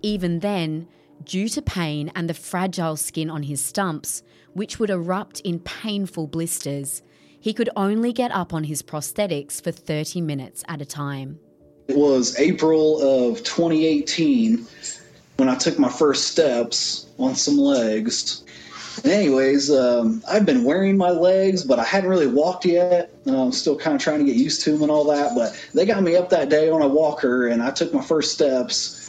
Even 0.00 0.38
then, 0.38 0.88
due 1.22 1.48
to 1.48 1.62
pain 1.62 2.10
and 2.14 2.28
the 2.28 2.34
fragile 2.34 2.96
skin 2.96 3.30
on 3.30 3.44
his 3.44 3.64
stumps, 3.64 4.22
which 4.52 4.78
would 4.78 4.90
erupt 4.90 5.40
in 5.40 5.60
painful 5.60 6.26
blisters, 6.26 7.02
he 7.40 7.52
could 7.52 7.68
only 7.76 8.12
get 8.12 8.32
up 8.32 8.54
on 8.54 8.64
his 8.64 8.82
prosthetics 8.82 9.62
for 9.62 9.70
30 9.70 10.20
minutes 10.22 10.64
at 10.66 10.80
a 10.80 10.86
time. 10.86 11.38
It 11.88 11.96
was 11.96 12.38
April 12.38 13.02
of 13.02 13.42
2018 13.42 14.66
when 15.36 15.48
I 15.48 15.54
took 15.54 15.78
my 15.78 15.90
first 15.90 16.28
steps 16.28 17.06
on 17.18 17.34
some 17.34 17.58
legs. 17.58 18.44
anyways, 19.04 19.70
um, 19.70 20.22
I've 20.30 20.46
been 20.46 20.64
wearing 20.64 20.96
my 20.96 21.10
legs, 21.10 21.64
but 21.64 21.78
I 21.78 21.84
hadn't 21.84 22.08
really 22.08 22.28
walked 22.28 22.64
yet. 22.64 23.12
Uh, 23.26 23.42
I'm 23.42 23.52
still 23.52 23.76
kind 23.76 23.94
of 23.96 24.00
trying 24.00 24.20
to 24.20 24.24
get 24.24 24.36
used 24.36 24.62
to 24.62 24.72
them 24.72 24.82
and 24.82 24.90
all 24.90 25.04
that. 25.04 25.34
But 25.34 25.60
they 25.74 25.84
got 25.84 26.02
me 26.02 26.16
up 26.16 26.30
that 26.30 26.48
day 26.48 26.70
on 26.70 26.80
a 26.80 26.88
walker, 26.88 27.48
and 27.48 27.62
I 27.62 27.70
took 27.70 27.92
my 27.92 28.02
first 28.02 28.32
steps. 28.32 29.03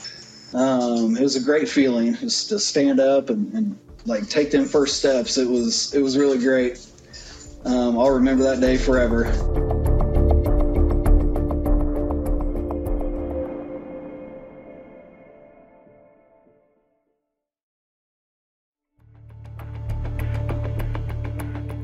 Um, 0.54 1.18
it 1.18 1.22
was 1.22 1.36
a 1.36 1.42
great 1.42 1.68
feeling 1.68 2.16
just 2.16 2.50
to 2.50 2.60
stand 2.60 3.00
up 3.00 3.30
and, 3.30 3.54
and 3.54 3.80
like 4.06 4.30
take 4.30 4.52
them 4.52 4.66
first 4.66 4.98
steps. 5.00 5.38
It 5.38 5.50
was 5.50 5.94
it 5.94 6.02
was 6.02 6.18
really 6.18 6.38
great. 6.38 6.86
Um, 7.66 7.98
I'll 7.98 8.12
remember 8.12 8.44
that 8.44 8.62
day 8.62 8.78
forever. 8.78 9.26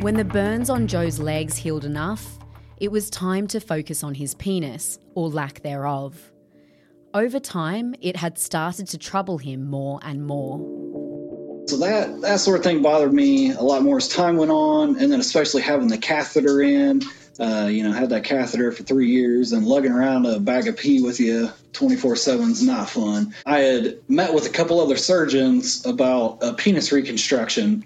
When 0.01 0.15
the 0.15 0.25
burns 0.25 0.69
on 0.69 0.87
Joe's 0.87 1.19
legs 1.19 1.57
healed 1.57 1.85
enough, 1.85 2.39
it 2.77 2.91
was 2.91 3.09
time 3.11 3.47
to 3.49 3.59
focus 3.59 4.03
on 4.03 4.15
his 4.15 4.33
penis, 4.35 4.97
or 5.13 5.29
lack 5.29 5.61
thereof. 5.61 6.31
Over 7.13 7.41
time, 7.41 7.93
it 7.99 8.15
had 8.15 8.37
started 8.37 8.87
to 8.87 8.97
trouble 8.97 9.37
him 9.37 9.69
more 9.69 9.99
and 10.01 10.25
more. 10.25 10.59
So 11.67 11.77
that 11.77 12.21
that 12.21 12.39
sort 12.39 12.57
of 12.57 12.63
thing 12.63 12.81
bothered 12.81 13.13
me 13.13 13.51
a 13.51 13.61
lot 13.61 13.83
more 13.83 13.97
as 13.97 14.07
time 14.07 14.37
went 14.37 14.51
on, 14.51 14.97
and 14.97 15.11
then 15.11 15.19
especially 15.19 15.61
having 15.61 15.89
the 15.89 15.97
catheter 15.97 16.61
in. 16.61 17.01
Uh, 17.39 17.67
you 17.71 17.81
know, 17.81 17.91
had 17.91 18.09
that 18.09 18.23
catheter 18.23 18.71
for 18.71 18.83
three 18.83 19.09
years 19.09 19.51
and 19.51 19.65
lugging 19.65 19.91
around 19.91 20.25
a 20.25 20.39
bag 20.39 20.67
of 20.67 20.77
pee 20.77 21.01
with 21.01 21.19
you 21.19 21.49
24 21.73 22.15
7 22.15 22.51
is 22.51 22.61
not 22.61 22.89
fun. 22.89 23.33
I 23.45 23.59
had 23.59 23.97
met 24.07 24.33
with 24.33 24.45
a 24.45 24.49
couple 24.49 24.79
other 24.79 24.97
surgeons 24.97 25.83
about 25.85 26.37
a 26.41 26.53
penis 26.53 26.91
reconstruction. 26.91 27.85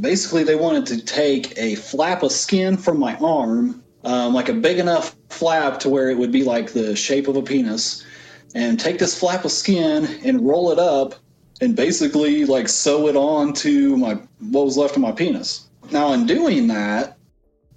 Basically, 0.00 0.44
they 0.44 0.56
wanted 0.56 0.86
to 0.86 1.04
take 1.04 1.56
a 1.56 1.76
flap 1.76 2.22
of 2.22 2.32
skin 2.32 2.76
from 2.76 2.98
my 2.98 3.16
arm, 3.16 3.82
um, 4.02 4.34
like 4.34 4.48
a 4.48 4.54
big 4.54 4.78
enough 4.78 5.14
flap 5.28 5.78
to 5.80 5.88
where 5.88 6.10
it 6.10 6.18
would 6.18 6.32
be 6.32 6.42
like 6.42 6.72
the 6.72 6.96
shape 6.96 7.28
of 7.28 7.36
a 7.36 7.42
penis, 7.42 8.04
and 8.54 8.78
take 8.78 8.98
this 8.98 9.18
flap 9.18 9.44
of 9.44 9.52
skin 9.52 10.06
and 10.24 10.46
roll 10.46 10.70
it 10.70 10.78
up 10.78 11.14
and 11.60 11.76
basically 11.76 12.44
like 12.44 12.68
sew 12.68 13.08
it 13.08 13.16
on 13.16 13.52
to 13.52 13.96
my 13.96 14.14
what 14.50 14.64
was 14.64 14.76
left 14.76 14.96
of 14.96 15.02
my 15.02 15.12
penis. 15.12 15.68
Now 15.90 16.12
in 16.12 16.26
doing 16.26 16.68
that, 16.68 17.16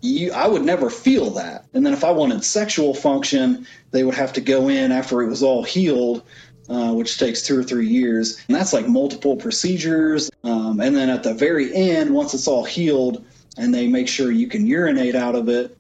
you 0.02 0.32
I 0.32 0.48
would 0.48 0.64
never 0.64 0.90
feel 0.90 1.30
that. 1.32 1.66
And 1.74 1.86
then 1.86 1.94
if 1.94 2.04
I 2.04 2.12
wanted 2.12 2.44
sexual 2.44 2.94
function, 2.94 3.68
they 3.92 4.04
would 4.04 4.16
have 4.16 4.34
to 4.34 4.42
go 4.42 4.70
in 4.70 4.92
after 4.92 5.22
it 5.22 5.28
was 5.28 5.44
all 5.44 5.64
healed, 5.64 6.24
uh, 6.70 6.94
which 6.94 7.18
takes 7.18 7.42
two 7.42 7.60
or 7.60 7.64
three 7.64 7.88
years. 7.88 8.42
And 8.48 8.56
that's 8.56 8.74
like 8.74 8.88
multiple 8.88 9.36
procedures. 9.36 10.30
Um, 10.44 10.80
and 10.80 10.96
then 10.96 11.10
at 11.10 11.24
the 11.24 11.34
very 11.34 11.74
end, 11.74 12.14
once 12.14 12.34
it's 12.34 12.48
all 12.48 12.64
healed, 12.64 13.26
and 13.58 13.74
they 13.74 13.88
make 13.88 14.08
sure 14.08 14.32
you 14.32 14.48
can 14.48 14.66
urinate 14.66 15.16
out 15.16 15.36
of 15.36 15.48
it. 15.48 15.78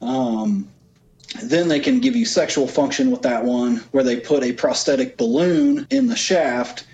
Um, 0.00 0.68
then 1.42 1.68
they 1.68 1.80
can 1.80 2.00
give 2.00 2.14
you 2.14 2.26
sexual 2.26 2.66
function 2.66 3.10
with 3.10 3.22
that 3.22 3.44
one, 3.44 3.76
where 3.92 4.04
they 4.04 4.20
put 4.20 4.42
a 4.42 4.52
prosthetic 4.52 5.16
balloon 5.16 5.86
in 5.90 6.06
the 6.06 6.16
shaft 6.16 6.86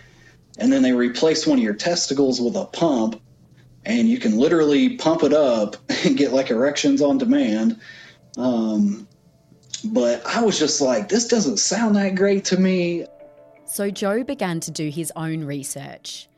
and 0.59 0.73
then 0.73 0.83
they 0.83 0.93
replace 0.93 1.47
one 1.47 1.59
of 1.59 1.65
your 1.65 1.75
testicles 1.75 2.41
with 2.41 2.57
a 2.57 2.67
pump 2.67 3.21
and 3.85 4.09
you 4.09 4.19
can 4.19 4.37
literally 4.37 4.97
pump 4.97 5.23
it 5.23 5.33
up 5.33 5.77
and 6.05 6.17
get 6.17 6.33
like 6.33 6.51
erections 6.51 7.01
on 7.01 7.19
demand. 7.19 7.81
Um, 8.37 9.09
but 9.85 10.25
i 10.27 10.43
was 10.43 10.59
just 10.59 10.81
like 10.81 11.09
this 11.09 11.29
doesn't 11.29 11.59
sound 11.59 11.95
that 11.97 12.15
great 12.15 12.45
to 12.47 12.59
me. 12.59 13.07
So 13.65 13.91
joe 13.91 14.25
began 14.25 14.61
to 14.61 14.71
do 14.71 14.89
his 14.89 15.13
own 15.15 15.45
research 15.45 16.29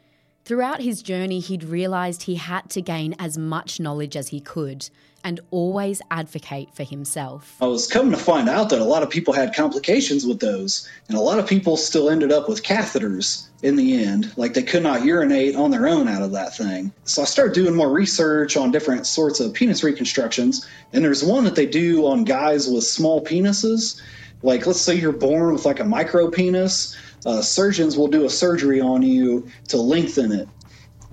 throughout 0.51 0.81
his 0.81 1.01
journey 1.01 1.39
he'd 1.39 1.63
realised 1.63 2.25
he 2.25 2.35
had 2.35 2.69
to 2.69 2.83
gain 2.83 3.15
as 3.21 3.39
much 3.39 3.79
knowledge 3.79 4.17
as 4.17 4.31
he 4.31 4.41
could 4.41 4.91
and 5.23 5.39
always 5.53 6.03
advocate 6.11 6.75
for 6.75 6.83
himself. 6.83 7.57
I 7.63 7.69
was 7.69 7.87
coming 7.87 8.11
to 8.11 8.19
find 8.19 8.49
out 8.49 8.69
that 8.71 8.81
a 8.81 8.85
lot 8.85 9.05
of 9.05 9.11
people 9.11 9.33
had 9.33 9.55
complications 9.55 10.27
with 10.27 10.41
those, 10.41 10.89
and 11.07 11.17
a 11.17 11.21
lot 11.21 11.39
of 11.39 11.47
people 11.47 11.77
still 11.77 12.11
ended 12.11 12.33
up 12.33 12.49
with 12.49 12.65
catheters 12.65 13.47
in 13.63 13.77
the 13.77 14.03
end. 14.03 14.33
Like 14.37 14.55
they 14.55 14.65
could 14.65 14.83
not 14.83 15.05
urinate 15.05 15.55
on 15.55 15.71
their 15.71 15.87
own 15.87 16.09
out 16.09 16.23
of 16.23 16.33
that 16.33 16.57
thing. 16.57 16.91
So 17.05 17.23
I 17.23 17.27
started 17.27 17.55
doing 17.55 17.77
more 17.77 17.93
research 17.93 18.57
on 18.57 18.73
different 18.73 19.07
sorts 19.07 19.39
of 19.39 19.55
penis 19.55 19.85
reconstructions, 19.85 20.67
and 20.93 21.05
there's 21.05 21.23
one 21.23 21.45
that 21.45 21.55
they 21.55 21.67
do 21.67 22.09
on 22.09 22.25
guys 22.25 22.67
with 22.67 22.83
small 22.83 23.25
penises. 23.25 24.03
Like, 24.43 24.67
let's 24.67 24.81
say 24.81 24.97
you're 24.97 25.13
born 25.13 25.53
with 25.53 25.65
like 25.65 25.79
a 25.79 25.85
micro 25.85 26.29
penis, 26.29 26.97
uh, 27.27 27.43
surgeons 27.43 27.97
will 27.97 28.09
do 28.09 28.25
a 28.25 28.31
surgery 28.31 28.81
on 28.81 29.03
you 29.03 29.47
to 29.69 29.77
lengthen 29.77 30.33
it. 30.33 30.49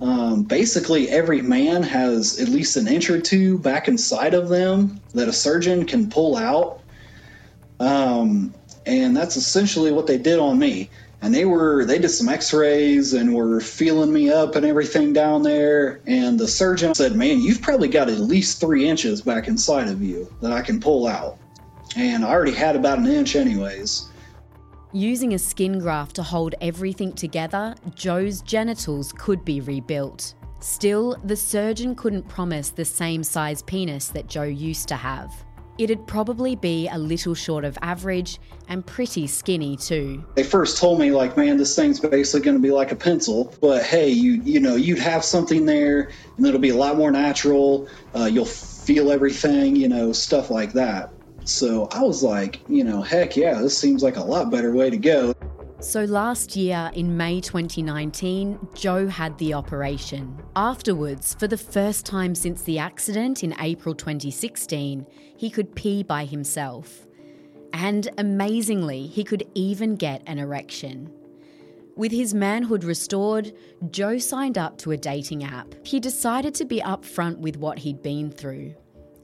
Um, 0.00 0.44
basically, 0.44 1.08
every 1.08 1.42
man 1.42 1.82
has 1.82 2.40
at 2.40 2.48
least 2.48 2.76
an 2.76 2.86
inch 2.86 3.10
or 3.10 3.20
two 3.20 3.58
back 3.58 3.88
inside 3.88 4.34
of 4.34 4.48
them 4.48 5.00
that 5.14 5.28
a 5.28 5.32
surgeon 5.32 5.84
can 5.86 6.08
pull 6.08 6.36
out. 6.36 6.80
Um, 7.80 8.54
and 8.86 9.16
that's 9.16 9.36
essentially 9.36 9.92
what 9.92 10.06
they 10.06 10.18
did 10.18 10.38
on 10.38 10.58
me. 10.58 10.88
And 11.20 11.34
they 11.34 11.44
were 11.44 11.84
they 11.84 11.98
did 11.98 12.10
some 12.10 12.28
X-rays 12.28 13.12
and 13.12 13.34
were 13.34 13.60
feeling 13.60 14.12
me 14.12 14.30
up 14.30 14.54
and 14.54 14.64
everything 14.64 15.12
down 15.12 15.42
there. 15.42 16.00
And 16.06 16.38
the 16.38 16.46
surgeon 16.46 16.94
said, 16.94 17.16
"Man, 17.16 17.40
you've 17.40 17.60
probably 17.60 17.88
got 17.88 18.08
at 18.08 18.20
least 18.20 18.60
three 18.60 18.88
inches 18.88 19.20
back 19.20 19.48
inside 19.48 19.88
of 19.88 20.00
you 20.00 20.32
that 20.40 20.52
I 20.52 20.62
can 20.62 20.78
pull 20.78 21.08
out." 21.08 21.36
And 21.96 22.24
I 22.24 22.28
already 22.28 22.52
had 22.52 22.76
about 22.76 22.98
an 22.98 23.08
inch, 23.08 23.34
anyways. 23.34 24.06
Using 24.94 25.34
a 25.34 25.38
skin 25.38 25.78
graft 25.78 26.16
to 26.16 26.22
hold 26.22 26.54
everything 26.62 27.12
together, 27.12 27.74
Joe's 27.94 28.40
genitals 28.40 29.12
could 29.12 29.44
be 29.44 29.60
rebuilt. 29.60 30.34
Still, 30.60 31.14
the 31.24 31.36
surgeon 31.36 31.94
couldn't 31.94 32.26
promise 32.26 32.70
the 32.70 32.86
same 32.86 33.22
size 33.22 33.60
penis 33.60 34.08
that 34.08 34.28
Joe 34.28 34.44
used 34.44 34.88
to 34.88 34.96
have. 34.96 35.30
It'd 35.76 36.06
probably 36.06 36.56
be 36.56 36.88
a 36.88 36.96
little 36.96 37.34
short 37.34 37.66
of 37.66 37.76
average 37.82 38.40
and 38.68 38.84
pretty 38.84 39.26
skinny 39.26 39.76
too. 39.76 40.24
They 40.36 40.42
first 40.42 40.78
told 40.78 40.98
me 40.98 41.10
like, 41.10 41.36
man, 41.36 41.58
this 41.58 41.76
thing's 41.76 42.00
basically 42.00 42.40
going 42.40 42.56
to 42.56 42.62
be 42.62 42.70
like 42.70 42.90
a 42.90 42.96
pencil, 42.96 43.54
but 43.60 43.82
hey, 43.84 44.08
you 44.08 44.40
you 44.42 44.58
know, 44.58 44.74
you'd 44.74 44.98
have 44.98 45.22
something 45.22 45.66
there, 45.66 46.10
and 46.38 46.46
it'll 46.46 46.58
be 46.60 46.70
a 46.70 46.76
lot 46.76 46.96
more 46.96 47.10
natural. 47.10 47.86
Uh, 48.16 48.24
you'll 48.24 48.46
feel 48.46 49.12
everything, 49.12 49.76
you 49.76 49.86
know, 49.86 50.12
stuff 50.12 50.50
like 50.50 50.72
that. 50.72 51.12
So 51.48 51.88
I 51.92 52.02
was 52.02 52.22
like, 52.22 52.60
you 52.68 52.84
know, 52.84 53.00
heck 53.00 53.34
yeah, 53.34 53.54
this 53.54 53.76
seems 53.76 54.02
like 54.02 54.16
a 54.16 54.22
lot 54.22 54.50
better 54.50 54.72
way 54.74 54.90
to 54.90 54.98
go. 54.98 55.34
So 55.80 56.04
last 56.04 56.56
year, 56.56 56.90
in 56.92 57.16
May 57.16 57.40
2019, 57.40 58.58
Joe 58.74 59.06
had 59.06 59.38
the 59.38 59.54
operation. 59.54 60.36
Afterwards, 60.56 61.34
for 61.34 61.48
the 61.48 61.56
first 61.56 62.04
time 62.04 62.34
since 62.34 62.62
the 62.62 62.78
accident 62.78 63.42
in 63.42 63.54
April 63.60 63.94
2016, 63.94 65.06
he 65.38 65.48
could 65.48 65.74
pee 65.74 66.02
by 66.02 66.26
himself. 66.26 67.06
And 67.72 68.10
amazingly, 68.18 69.06
he 69.06 69.24
could 69.24 69.48
even 69.54 69.96
get 69.96 70.22
an 70.26 70.38
erection. 70.38 71.10
With 71.96 72.12
his 72.12 72.34
manhood 72.34 72.84
restored, 72.84 73.54
Joe 73.90 74.18
signed 74.18 74.58
up 74.58 74.76
to 74.78 74.90
a 74.90 74.98
dating 74.98 75.44
app. 75.44 75.74
He 75.82 75.98
decided 75.98 76.54
to 76.56 76.66
be 76.66 76.82
upfront 76.82 77.38
with 77.38 77.56
what 77.56 77.78
he'd 77.78 78.02
been 78.02 78.30
through 78.30 78.74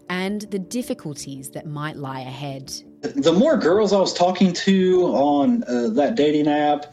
and 0.08 0.42
the 0.42 0.58
difficulties 0.58 1.50
that 1.50 1.66
might 1.66 1.96
lie 1.96 2.20
ahead. 2.20 2.72
The 3.02 3.32
more 3.32 3.56
girls 3.56 3.92
I 3.92 3.98
was 3.98 4.14
talking 4.14 4.52
to 4.52 5.02
on 5.08 5.64
uh, 5.64 5.88
that 5.90 6.14
dating 6.14 6.48
app, 6.48 6.92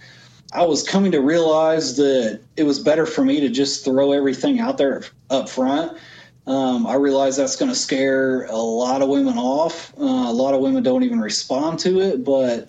I 0.53 0.65
was 0.65 0.83
coming 0.83 1.11
to 1.13 1.21
realize 1.21 1.95
that 1.97 2.41
it 2.57 2.63
was 2.63 2.79
better 2.79 3.05
for 3.05 3.23
me 3.23 3.39
to 3.39 3.49
just 3.49 3.85
throw 3.85 4.11
everything 4.11 4.59
out 4.59 4.77
there 4.77 5.03
up 5.29 5.49
front. 5.49 5.97
Um, 6.47 6.87
I 6.87 6.95
realize 6.95 7.37
that's 7.37 7.55
going 7.55 7.69
to 7.69 7.75
scare 7.75 8.45
a 8.45 8.57
lot 8.57 9.01
of 9.01 9.09
women 9.09 9.37
off. 9.37 9.93
Uh, 9.97 10.03
a 10.03 10.33
lot 10.33 10.53
of 10.53 10.59
women 10.59 10.83
don't 10.83 11.03
even 11.03 11.21
respond 11.21 11.79
to 11.79 12.01
it, 12.01 12.25
but 12.25 12.67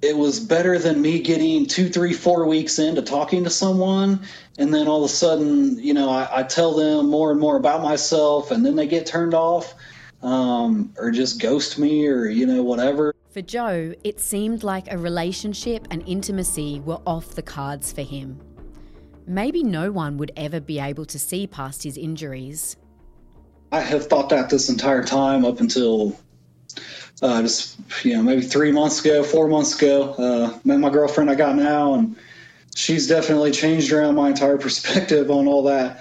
it 0.00 0.16
was 0.16 0.38
better 0.38 0.78
than 0.78 1.02
me 1.02 1.20
getting 1.20 1.66
two, 1.66 1.88
three, 1.88 2.12
four 2.12 2.46
weeks 2.46 2.78
into 2.78 3.02
talking 3.02 3.42
to 3.44 3.50
someone, 3.50 4.20
and 4.56 4.72
then 4.72 4.86
all 4.86 5.04
of 5.04 5.10
a 5.10 5.12
sudden, 5.12 5.78
you 5.78 5.92
know, 5.92 6.08
I, 6.08 6.40
I 6.40 6.42
tell 6.44 6.74
them 6.74 7.08
more 7.08 7.30
and 7.32 7.40
more 7.40 7.56
about 7.56 7.82
myself, 7.82 8.50
and 8.50 8.64
then 8.64 8.76
they 8.76 8.86
get 8.86 9.06
turned 9.06 9.34
off, 9.34 9.74
um, 10.22 10.92
or 10.98 11.10
just 11.10 11.40
ghost 11.40 11.78
me, 11.78 12.06
or 12.06 12.26
you 12.26 12.46
know, 12.46 12.62
whatever. 12.62 13.14
For 13.30 13.42
Joe, 13.42 13.94
it 14.04 14.20
seemed 14.20 14.62
like 14.62 14.90
a 14.90 14.98
relationship 14.98 15.86
and 15.90 16.02
intimacy 16.06 16.80
were 16.80 17.00
off 17.06 17.34
the 17.34 17.42
cards 17.42 17.92
for 17.92 18.02
him. 18.02 18.40
Maybe 19.26 19.62
no 19.62 19.92
one 19.92 20.16
would 20.16 20.32
ever 20.36 20.60
be 20.60 20.78
able 20.78 21.04
to 21.06 21.18
see 21.18 21.46
past 21.46 21.82
his 21.82 21.98
injuries. 21.98 22.76
I 23.70 23.80
have 23.80 24.06
thought 24.06 24.30
that 24.30 24.48
this 24.48 24.70
entire 24.70 25.04
time 25.04 25.44
up 25.44 25.60
until 25.60 26.18
uh, 27.22 27.42
just 27.42 27.78
you 28.04 28.16
know 28.16 28.22
maybe 28.22 28.42
three 28.42 28.72
months 28.72 29.00
ago, 29.04 29.22
four 29.22 29.48
months 29.48 29.76
ago. 29.76 30.12
Uh, 30.14 30.58
met 30.64 30.78
my 30.78 30.90
girlfriend 30.90 31.30
I 31.30 31.34
got 31.34 31.56
now, 31.56 31.94
and 31.94 32.16
she's 32.74 33.06
definitely 33.06 33.50
changed 33.50 33.92
around 33.92 34.14
my 34.14 34.28
entire 34.28 34.58
perspective 34.66 35.30
on 35.30 35.46
all 35.46 35.62
that. 35.64 36.00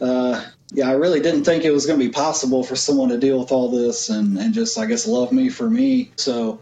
Uh, 0.00 0.44
yeah, 0.72 0.88
I 0.88 0.92
really 0.92 1.20
didn't 1.20 1.44
think 1.44 1.64
it 1.64 1.70
was 1.70 1.86
going 1.86 1.98
to 1.98 2.04
be 2.04 2.10
possible 2.10 2.64
for 2.64 2.74
someone 2.74 3.08
to 3.10 3.18
deal 3.18 3.38
with 3.38 3.52
all 3.52 3.70
this 3.70 4.08
and, 4.08 4.36
and 4.38 4.52
just 4.52 4.76
I 4.76 4.86
guess 4.86 5.06
love 5.06 5.30
me 5.30 5.48
for 5.48 5.70
me. 5.70 6.10
So 6.16 6.60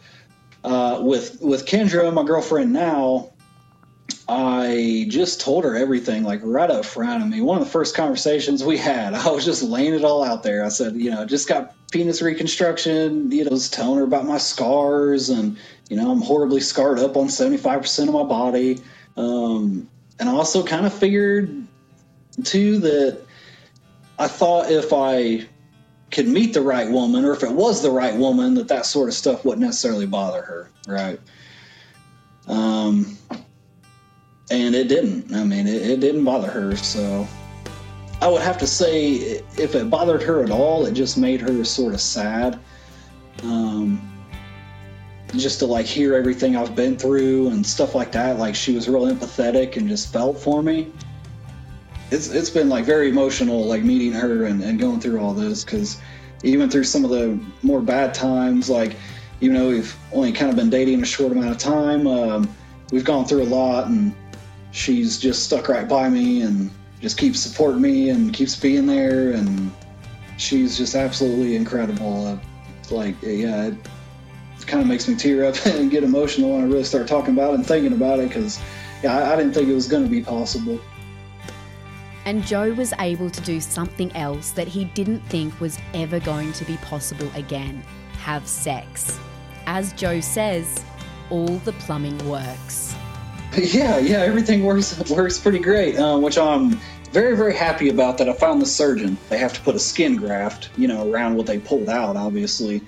uh, 0.65 1.01
with 1.03 1.41
with 1.41 1.67
Kendra, 1.67 2.13
my 2.13 2.23
girlfriend 2.23 2.73
now, 2.73 3.31
I 4.29 5.07
just 5.09 5.41
told 5.41 5.65
her 5.65 5.77
everything 5.77 6.23
like 6.23 6.41
right 6.43 6.71
up 6.71 6.85
front 6.85 7.23
of 7.23 7.29
me. 7.29 7.41
One 7.41 7.59
of 7.59 7.65
the 7.65 7.71
first 7.71 7.97
conversations 7.97 8.63
we 8.63 8.77
had, 8.77 9.15
I 9.15 9.31
was 9.31 9.45
just 9.45 9.63
laying 9.63 9.95
it 9.95 10.05
all 10.05 10.23
out 10.25 10.43
there. 10.43 10.65
I 10.65 10.69
said, 10.69 10.97
you 10.97 11.11
know, 11.11 11.25
just 11.25 11.49
got 11.49 11.75
penis 11.91 12.23
reconstruction, 12.23 13.31
you 13.31 13.45
know, 13.45 13.51
was 13.51 13.69
telling 13.69 13.99
her 13.99 14.05
about 14.05 14.25
my 14.25 14.39
scars 14.39 15.29
and, 15.29 15.57
you 15.91 15.97
know, 15.97 16.11
I'm 16.11 16.23
horribly 16.23 16.61
scarred 16.61 16.99
up 16.99 17.17
on 17.17 17.27
75% 17.27 18.09
of 18.09 18.15
my 18.15 18.23
body. 18.23 18.81
Um, 19.17 19.89
and 20.19 20.29
I 20.29 20.33
also 20.33 20.65
kind 20.65 20.87
of 20.87 20.93
figured 20.93 21.67
too 22.45 22.79
that 22.79 23.21
I 24.19 24.29
thought 24.29 24.71
if 24.71 24.93
I 24.93 25.47
could 26.11 26.29
meet 26.29 26.55
the 26.55 26.63
right 26.63 26.89
woman 26.91 27.25
or 27.25 27.33
if 27.33 27.43
it 27.43 27.53
was 27.53 27.83
the 27.83 27.91
right 27.91 28.15
woman, 28.15 28.55
that 28.55 28.69
that 28.69 28.87
sort 28.87 29.09
of 29.09 29.15
stuff 29.15 29.45
wouldn't 29.45 29.67
necessarily 29.67 30.07
bother 30.07 30.43
her. 30.43 30.71
Right. 30.87 31.19
Um, 32.47 33.17
and 34.51 34.75
it 34.75 34.89
didn't. 34.89 35.35
I 35.35 35.45
mean, 35.45 35.67
it, 35.67 35.83
it 35.83 36.01
didn't 36.01 36.25
bother 36.25 36.51
her. 36.51 36.77
So 36.77 37.27
I 38.21 38.29
would 38.29 38.43
have 38.43 38.59
to 38.59 38.67
say, 38.67 39.43
if 39.57 39.75
it 39.75 39.91
bothered 39.91 40.23
her 40.23 40.43
at 40.43 40.51
all, 40.51 40.87
it 40.87 40.93
just 40.93 41.17
made 41.19 41.41
her 41.41 41.65
sort 41.65 41.95
of 41.95 42.01
sad. 42.01 42.59
Um, 43.43 44.09
just 45.37 45.59
to 45.61 45.67
like 45.67 45.87
hear 45.87 46.15
everything 46.15 46.57
I've 46.57 46.75
been 46.75 46.97
through 46.97 47.49
and 47.49 47.67
stuff 47.67 47.95
like 47.95 48.13
that. 48.13 48.39
Like 48.39 48.55
she 48.55 48.75
was 48.75 48.89
real 48.89 49.07
empathetic 49.07 49.77
and 49.77 49.89
just 49.89 50.13
felt 50.13 50.39
for 50.39 50.63
me. 50.63 50.93
It's 52.11 52.29
it's 52.29 52.51
been 52.51 52.69
like 52.69 52.85
very 52.85 53.09
emotional, 53.09 53.65
like 53.65 53.83
meeting 53.83 54.13
her 54.13 54.45
and, 54.45 54.63
and 54.63 54.79
going 54.79 55.01
through 55.01 55.21
all 55.21 55.33
this 55.33 55.65
because 55.65 55.99
even 56.45 56.69
through 56.69 56.85
some 56.85 57.05
of 57.05 57.11
the 57.11 57.41
more 57.63 57.81
bad 57.81 58.13
times, 58.13 58.69
like 58.69 58.97
even 59.41 59.57
though 59.57 59.71
we've 59.71 59.97
only 60.13 60.33
kind 60.33 60.51
of 60.51 60.57
been 60.57 60.69
dating 60.69 61.03
a 61.03 61.07
short 61.07 61.33
amount 61.33 61.51
of 61.51 61.59
time, 61.59 62.07
um, 62.07 62.55
we've 62.91 63.05
gone 63.05 63.25
through 63.25 63.43
a 63.43 63.45
lot 63.45 63.87
and 63.87 64.15
she's 64.73 65.19
just 65.19 65.45
stuck 65.45 65.69
right 65.69 65.89
by 65.89 66.09
me 66.09 66.43
and 66.43 66.71
just 67.01 67.19
keeps 67.19 67.41
supporting 67.41 67.81
me 67.81 68.11
and 68.11 68.33
keeps 68.33 68.57
being 68.57 68.87
there 68.87 69.33
and 69.33 69.73
she's 70.39 70.77
just 70.77 70.95
absolutely 70.95 71.55
incredible 71.57 72.27
uh, 72.27 72.39
like 72.91 73.15
yeah 73.23 73.67
it, 73.67 73.75
kind 74.67 74.81
of 74.81 74.87
makes 74.87 75.09
me 75.09 75.15
tear 75.17 75.45
up 75.45 75.57
and 75.67 75.91
get 75.91 76.05
emotional 76.05 76.53
when 76.53 76.63
i 76.63 76.65
really 76.65 76.85
start 76.85 77.07
talking 77.07 77.35
about 77.35 77.51
it 77.51 77.55
and 77.57 77.67
thinking 77.67 77.93
about 77.93 78.19
it 78.19 78.29
because 78.29 78.61
yeah 79.03 79.33
I 79.33 79.37
didn't 79.37 79.53
think 79.53 79.69
it 79.69 79.75
was 79.75 79.89
going 79.89 80.05
to 80.05 80.11
be 80.11 80.23
possible 80.23 80.81
and 82.25 82.45
Joe 82.45 82.73
was 82.73 82.95
able 83.01 83.29
to 83.31 83.41
do 83.41 83.61
something 83.61 84.15
else 84.15 84.53
that 84.53 84.69
he 84.69 84.85
didn't 84.85 85.21
think 85.23 85.61
was 85.61 85.79
ever 85.93 86.21
going 86.21 86.53
to 86.53 86.65
be 86.65 86.77
possible 86.77 87.29
again 87.35 87.83
have 88.23 88.47
sex. 88.47 89.19
As 89.67 89.93
Joe 89.95 90.21
says, 90.21 90.85
all 91.29 91.59
the 91.59 91.73
plumbing 91.73 92.17
works. 92.29 92.95
Yeah, 93.57 93.99
yeah, 93.99 94.21
everything 94.21 94.65
works 94.65 94.99
works 95.11 95.39
pretty 95.39 95.59
great, 95.59 95.97
uh, 95.99 96.19
which 96.19 96.39
I'm 96.39 96.81
very 97.11 97.37
very 97.37 97.55
happy 97.55 97.91
about. 97.91 98.17
That 98.17 98.29
I 98.29 98.33
found 98.33 98.63
the 98.63 98.67
surgeon. 98.67 99.19
They 99.29 99.37
have 99.37 99.53
to 99.53 99.61
put 99.61 99.75
a 99.75 99.79
skin 99.79 100.17
graft, 100.17 100.71
you 100.79 100.89
know, 100.89 101.11
around 101.11 101.37
what 101.37 101.47
they 101.47 101.59
pulled 101.59 101.91
out, 101.91 102.17
obviously, 102.17 102.81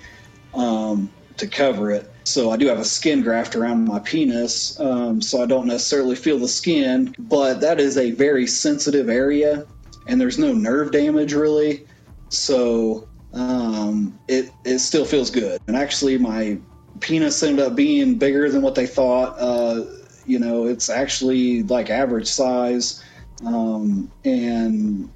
um, 0.55 1.11
to 1.37 1.45
cover 1.45 1.91
it. 1.91 2.11
So 2.23 2.49
I 2.49 2.57
do 2.57 2.65
have 2.67 2.79
a 2.79 2.85
skin 2.85 3.21
graft 3.21 3.55
around 3.55 3.85
my 3.85 3.99
penis, 3.99 4.79
um, 4.79 5.21
so 5.21 5.43
I 5.43 5.45
don't 5.45 5.67
necessarily 5.67 6.15
feel 6.15 6.39
the 6.39 6.47
skin, 6.47 7.13
but 7.19 7.61
that 7.61 7.79
is 7.79 7.97
a 7.97 8.11
very 8.11 8.47
sensitive 8.47 9.07
area, 9.07 9.67
and 10.07 10.19
there's 10.19 10.39
no 10.39 10.51
nerve 10.51 10.91
damage 10.91 11.33
really. 11.33 11.85
So 12.29 13.07
um, 13.33 14.17
it 14.27 14.51
it 14.63 14.79
still 14.79 15.05
feels 15.05 15.29
good. 15.29 15.61
And 15.67 15.77
actually, 15.77 16.17
my 16.17 16.57
penis 17.01 17.43
ended 17.43 17.63
up 17.63 17.75
being 17.75 18.15
bigger 18.17 18.49
than 18.49 18.63
what 18.63 18.73
they 18.73 18.87
thought. 18.87 19.35
Uh, 19.37 19.83
you 20.25 20.39
know, 20.39 20.65
it's 20.65 20.89
actually 20.89 21.63
like 21.63 21.89
average 21.89 22.27
size. 22.27 23.03
Um, 23.45 24.11
and 24.23 25.09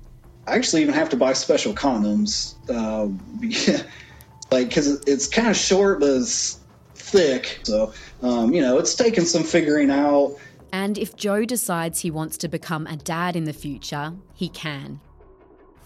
I 0.47 0.55
actually 0.55 0.81
even 0.81 0.93
have 0.93 1.09
to 1.09 1.17
buy 1.17 1.33
special 1.33 1.73
condoms. 1.73 2.55
Uh, 2.69 3.09
like, 4.51 4.69
because 4.69 5.01
it's 5.05 5.27
kind 5.27 5.47
of 5.47 5.55
short, 5.55 5.99
but 5.99 6.09
it's 6.09 6.59
thick. 6.95 7.59
So, 7.63 7.93
um, 8.21 8.53
you 8.53 8.61
know, 8.61 8.77
it's 8.77 8.95
taken 8.95 9.25
some 9.25 9.43
figuring 9.43 9.91
out. 9.91 10.35
And 10.71 10.97
if 10.97 11.15
Joe 11.15 11.45
decides 11.45 11.99
he 11.99 12.11
wants 12.11 12.37
to 12.39 12.47
become 12.47 12.85
a 12.87 12.95
dad 12.95 13.35
in 13.35 13.45
the 13.45 13.53
future, 13.53 14.13
he 14.35 14.49
can. 14.49 14.99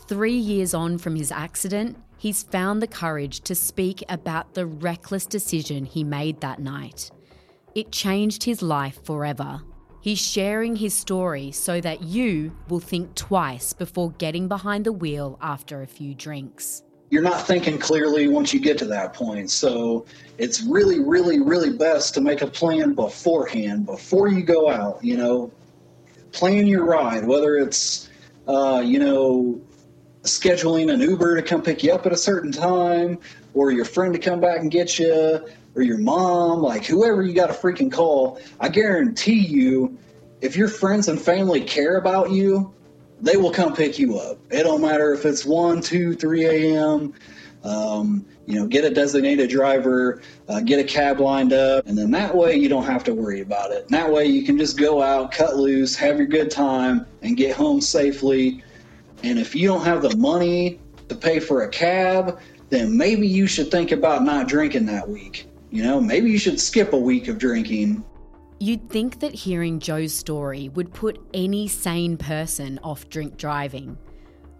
Three 0.07 0.35
years 0.35 0.73
on 0.73 0.97
from 0.97 1.15
his 1.15 1.31
accident, 1.31 1.97
he's 2.17 2.43
found 2.43 2.81
the 2.81 2.87
courage 2.87 3.41
to 3.41 3.55
speak 3.55 4.03
about 4.09 4.53
the 4.53 4.65
reckless 4.65 5.25
decision 5.25 5.85
he 5.85 6.03
made 6.03 6.41
that 6.41 6.59
night. 6.59 7.11
It 7.75 7.91
changed 7.91 8.43
his 8.43 8.61
life 8.61 9.03
forever. 9.03 9.61
He's 9.99 10.19
sharing 10.19 10.75
his 10.75 10.93
story 10.93 11.51
so 11.51 11.81
that 11.81 12.03
you 12.03 12.55
will 12.69 12.79
think 12.79 13.15
twice 13.15 13.73
before 13.73 14.11
getting 14.11 14.47
behind 14.47 14.85
the 14.85 14.91
wheel 14.91 15.39
after 15.41 15.81
a 15.81 15.87
few 15.87 16.13
drinks. 16.13 16.83
You're 17.09 17.23
not 17.23 17.47
thinking 17.47 17.79
clearly 17.79 18.27
once 18.27 18.53
you 18.53 18.59
get 18.59 18.77
to 18.79 18.85
that 18.85 19.13
point. 19.13 19.49
So 19.49 20.05
it's 20.37 20.61
really, 20.61 20.99
really, 20.99 21.39
really 21.39 21.75
best 21.75 22.13
to 22.15 22.21
make 22.21 22.41
a 22.41 22.47
plan 22.47 22.93
beforehand, 22.93 23.85
before 23.85 24.27
you 24.27 24.43
go 24.43 24.69
out. 24.69 25.03
You 25.03 25.17
know, 25.17 25.51
plan 26.31 26.67
your 26.67 26.85
ride, 26.85 27.25
whether 27.25 27.57
it's, 27.57 28.09
uh, 28.47 28.83
you 28.85 28.99
know, 28.99 29.59
scheduling 30.23 30.93
an 30.93 31.01
Uber 31.01 31.35
to 31.37 31.41
come 31.41 31.61
pick 31.61 31.83
you 31.83 31.91
up 31.91 32.05
at 32.05 32.11
a 32.11 32.17
certain 32.17 32.51
time, 32.51 33.19
or 33.53 33.71
your 33.71 33.85
friend 33.85 34.13
to 34.13 34.19
come 34.19 34.39
back 34.39 34.59
and 34.59 34.69
get 34.71 34.99
you, 34.99 35.45
or 35.75 35.81
your 35.81 35.97
mom, 35.97 36.61
like 36.61 36.85
whoever 36.85 37.23
you 37.23 37.33
got 37.33 37.47
to 37.47 37.53
freaking 37.53 37.91
call. 37.91 38.39
I 38.59 38.69
guarantee 38.69 39.39
you, 39.39 39.97
if 40.41 40.55
your 40.55 40.67
friends 40.67 41.07
and 41.07 41.19
family 41.19 41.61
care 41.61 41.97
about 41.97 42.31
you, 42.31 42.73
they 43.21 43.37
will 43.37 43.51
come 43.51 43.73
pick 43.73 43.97
you 43.97 44.19
up. 44.19 44.37
It 44.51 44.63
don't 44.63 44.81
matter 44.81 45.13
if 45.13 45.25
it's 45.25 45.45
1, 45.45 45.81
2, 45.81 46.15
3 46.15 46.45
a.m. 46.45 47.13
Um, 47.63 48.25
you 48.45 48.55
know, 48.59 48.67
get 48.67 48.83
a 48.83 48.89
designated 48.89 49.49
driver, 49.49 50.21
uh, 50.49 50.59
get 50.59 50.79
a 50.79 50.83
cab 50.83 51.21
lined 51.21 51.53
up, 51.53 51.87
and 51.87 51.97
then 51.97 52.11
that 52.11 52.35
way 52.35 52.55
you 52.55 52.67
don't 52.67 52.83
have 52.83 53.05
to 53.05 53.13
worry 53.13 53.39
about 53.39 53.71
it. 53.71 53.83
And 53.83 53.91
that 53.91 54.11
way 54.11 54.25
you 54.25 54.43
can 54.43 54.57
just 54.57 54.77
go 54.77 55.01
out, 55.01 55.31
cut 55.31 55.55
loose, 55.55 55.95
have 55.95 56.17
your 56.17 56.27
good 56.27 56.51
time, 56.51 57.05
and 57.21 57.37
get 57.37 57.55
home 57.55 57.79
safely. 57.79 58.61
And 59.23 59.39
if 59.39 59.55
you 59.55 59.69
don't 59.69 59.85
have 59.85 60.01
the 60.01 60.15
money 60.17 60.81
to 61.07 61.15
pay 61.15 61.39
for 61.39 61.63
a 61.63 61.69
cab, 61.69 62.39
then 62.69 62.97
maybe 62.97 63.25
you 63.25 63.47
should 63.47 63.71
think 63.71 63.93
about 63.93 64.23
not 64.23 64.49
drinking 64.49 64.87
that 64.87 65.07
week. 65.07 65.47
You 65.73 65.81
know, 65.81 65.99
maybe 65.99 66.29
you 66.29 66.37
should 66.37 66.59
skip 66.59 66.93
a 66.93 66.97
week 66.97 67.27
of 67.27 67.39
drinking. 67.39 68.05
You'd 68.59 68.91
think 68.91 69.21
that 69.21 69.33
hearing 69.33 69.79
Joe's 69.79 70.13
story 70.13 70.69
would 70.69 70.93
put 70.93 71.19
any 71.33 71.67
sane 71.67 72.15
person 72.15 72.79
off 72.83 73.09
drink 73.09 73.37
driving. 73.37 73.97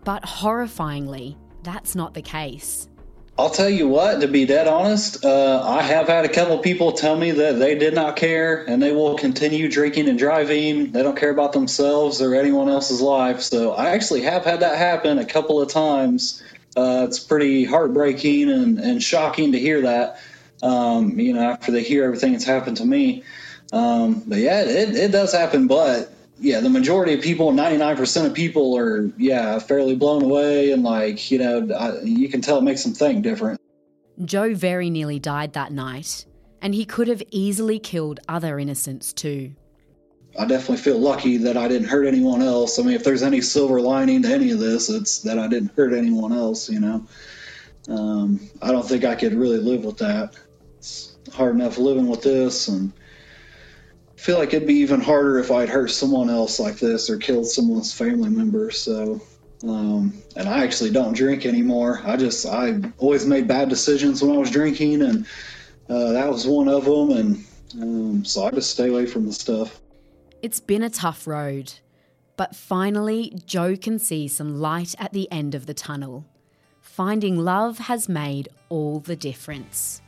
But 0.04 0.24
horrifyingly, 0.24 1.38
that's 1.62 1.94
not 1.94 2.16
the 2.16 2.24
case. 2.24 2.90
I'll 3.38 3.52
tell 3.52 3.70
you 3.70 3.88
what, 3.88 4.22
to 4.22 4.28
be 4.28 4.46
dead 4.46 4.68
honest, 4.68 5.24
uh, 5.24 5.62
I 5.64 5.84
have 5.84 6.08
had 6.08 6.26
a 6.26 6.30
couple 6.30 6.58
people 6.58 6.92
tell 6.92 7.16
me 7.16 7.30
that 7.30 7.60
they 7.60 7.76
did 7.76 7.94
not 7.94 8.16
care 8.16 8.68
and 8.68 8.82
they 8.82 8.92
will 8.92 9.16
continue 9.16 9.70
drinking 9.70 10.10
and 10.10 10.18
driving. 10.18 10.94
They 10.94 11.04
don't 11.04 11.16
care 11.16 11.30
about 11.30 11.54
themselves 11.54 12.24
or 12.24 12.34
anyone 12.34 12.70
else's 12.70 13.02
life. 13.02 13.40
So 13.40 13.74
I 13.74 13.90
actually 13.90 14.24
have 14.24 14.46
had 14.46 14.62
that 14.62 14.80
happen 14.80 15.20
a 15.20 15.26
couple 15.26 15.62
of 15.62 15.70
times. 15.70 16.42
Uh, 16.76 17.06
it's 17.08 17.20
pretty 17.20 17.66
heartbreaking 17.66 18.50
and, 18.50 18.80
and 18.80 19.04
shocking 19.04 19.52
to 19.52 19.60
hear 19.60 19.82
that, 19.82 20.20
um, 20.64 21.20
you 21.20 21.34
know, 21.34 21.42
after 21.42 21.72
they 21.72 21.84
hear 21.84 22.06
everything 22.06 22.32
that's 22.32 22.46
happened 22.46 22.78
to 22.78 22.86
me. 22.86 23.24
Um, 23.72 24.24
but 24.26 24.40
yeah, 24.40 24.62
it, 24.62 24.96
it 24.96 25.12
does 25.12 25.34
happen. 25.34 25.68
But 25.68 26.14
yeah, 26.40 26.62
the 26.62 26.70
majority 26.70 27.14
of 27.14 27.22
people, 27.22 27.52
99% 27.52 28.26
of 28.26 28.34
people 28.34 28.76
are, 28.78 29.12
yeah, 29.18 29.60
fairly 29.60 29.96
blown 29.96 30.24
away. 30.24 30.72
And 30.72 30.84
like, 30.84 31.30
you 31.30 31.38
know, 31.38 31.70
I, 31.76 32.02
you 32.02 32.30
can 32.30 32.42
tell 32.42 32.58
it 32.58 32.64
makes 32.64 32.84
them 32.84 32.94
think 32.94 33.24
different. 33.24 33.60
Joe 34.24 34.56
very 34.56 34.90
nearly 34.90 35.20
died 35.20 35.54
that 35.54 35.72
night, 35.72 36.26
and 36.62 36.74
he 36.74 36.86
could 36.86 37.08
have 37.08 37.22
easily 37.32 37.80
killed 37.80 38.20
other 38.30 38.58
innocents 38.58 39.12
too. 39.12 39.54
I 40.40 40.46
definitely 40.46 40.78
feel 40.78 40.98
lucky 40.98 41.38
that 41.38 41.58
I 41.58 41.68
didn't 41.68 41.90
hurt 41.90 42.08
anyone 42.08 42.42
else. 42.42 42.80
I 42.80 42.84
mean, 42.84 42.94
if 42.94 43.04
there's 43.04 43.22
any 43.22 43.42
silver 43.42 43.82
lining 43.82 44.24
to 44.24 44.30
any 44.30 44.52
of 44.52 44.60
this, 44.60 44.90
it's 44.90 45.20
that 45.20 45.38
I 45.38 45.48
didn't 45.48 45.72
hurt 45.76 45.94
anyone 45.94 46.32
else, 46.32 46.70
you 46.70 46.80
know. 46.80 47.06
Um, 47.88 48.40
I 48.62 48.72
don't 48.72 48.88
think 48.88 49.04
I 49.04 49.16
could 49.16 49.34
really 49.34 49.58
live 49.58 49.84
with 49.84 49.98
that. 49.98 50.36
Hard 51.32 51.56
enough 51.56 51.78
living 51.78 52.08
with 52.08 52.22
this 52.22 52.68
and 52.68 52.92
feel 54.24 54.38
like 54.38 54.54
it'd 54.54 54.68
be 54.68 54.76
even 54.76 55.02
harder 55.02 55.38
if 55.40 55.52
I'd 55.52 55.70
hurt 55.70 55.92
someone 55.92 56.30
else 56.30 56.60
like 56.60 56.78
this 56.78 57.10
or 57.10 57.18
killed 57.18 57.46
someone's 57.48 57.94
family 57.94 58.30
member. 58.30 58.72
So, 58.72 59.22
um, 59.64 60.14
and 60.36 60.48
I 60.48 60.64
actually 60.64 60.92
don't 60.92 61.14
drink 61.14 61.46
anymore. 61.46 62.02
I 62.06 62.16
just 62.16 62.46
I 62.46 62.80
always 63.00 63.26
made 63.26 63.48
bad 63.48 63.70
decisions 63.70 64.22
when 64.22 64.36
I 64.36 64.38
was 64.38 64.52
drinking, 64.52 65.02
and 65.02 65.26
uh, 65.90 66.12
that 66.14 66.30
was 66.30 66.48
one 66.48 66.70
of 66.70 66.86
them. 66.86 67.12
And 67.12 67.46
um, 67.82 68.26
so 68.26 68.46
I 68.46 68.52
just 68.52 68.72
stay 68.72 68.90
away 68.90 69.06
from 69.06 69.26
the 69.26 69.34
stuff. 69.34 69.82
It's 70.42 70.60
been 70.60 70.84
a 70.84 70.90
tough 70.90 71.26
road, 71.26 71.74
but 72.38 72.56
finally, 72.56 73.34
Joe 73.46 73.76
can 73.76 74.00
see 74.00 74.28
some 74.28 74.60
light 74.60 74.94
at 75.00 75.14
the 75.14 75.32
end 75.32 75.56
of 75.56 75.66
the 75.66 75.74
tunnel. 75.74 76.26
Finding 76.80 77.40
love 77.40 77.78
has 77.78 78.08
made 78.08 78.50
all 78.70 79.00
the 79.00 79.16
difference. 79.16 80.03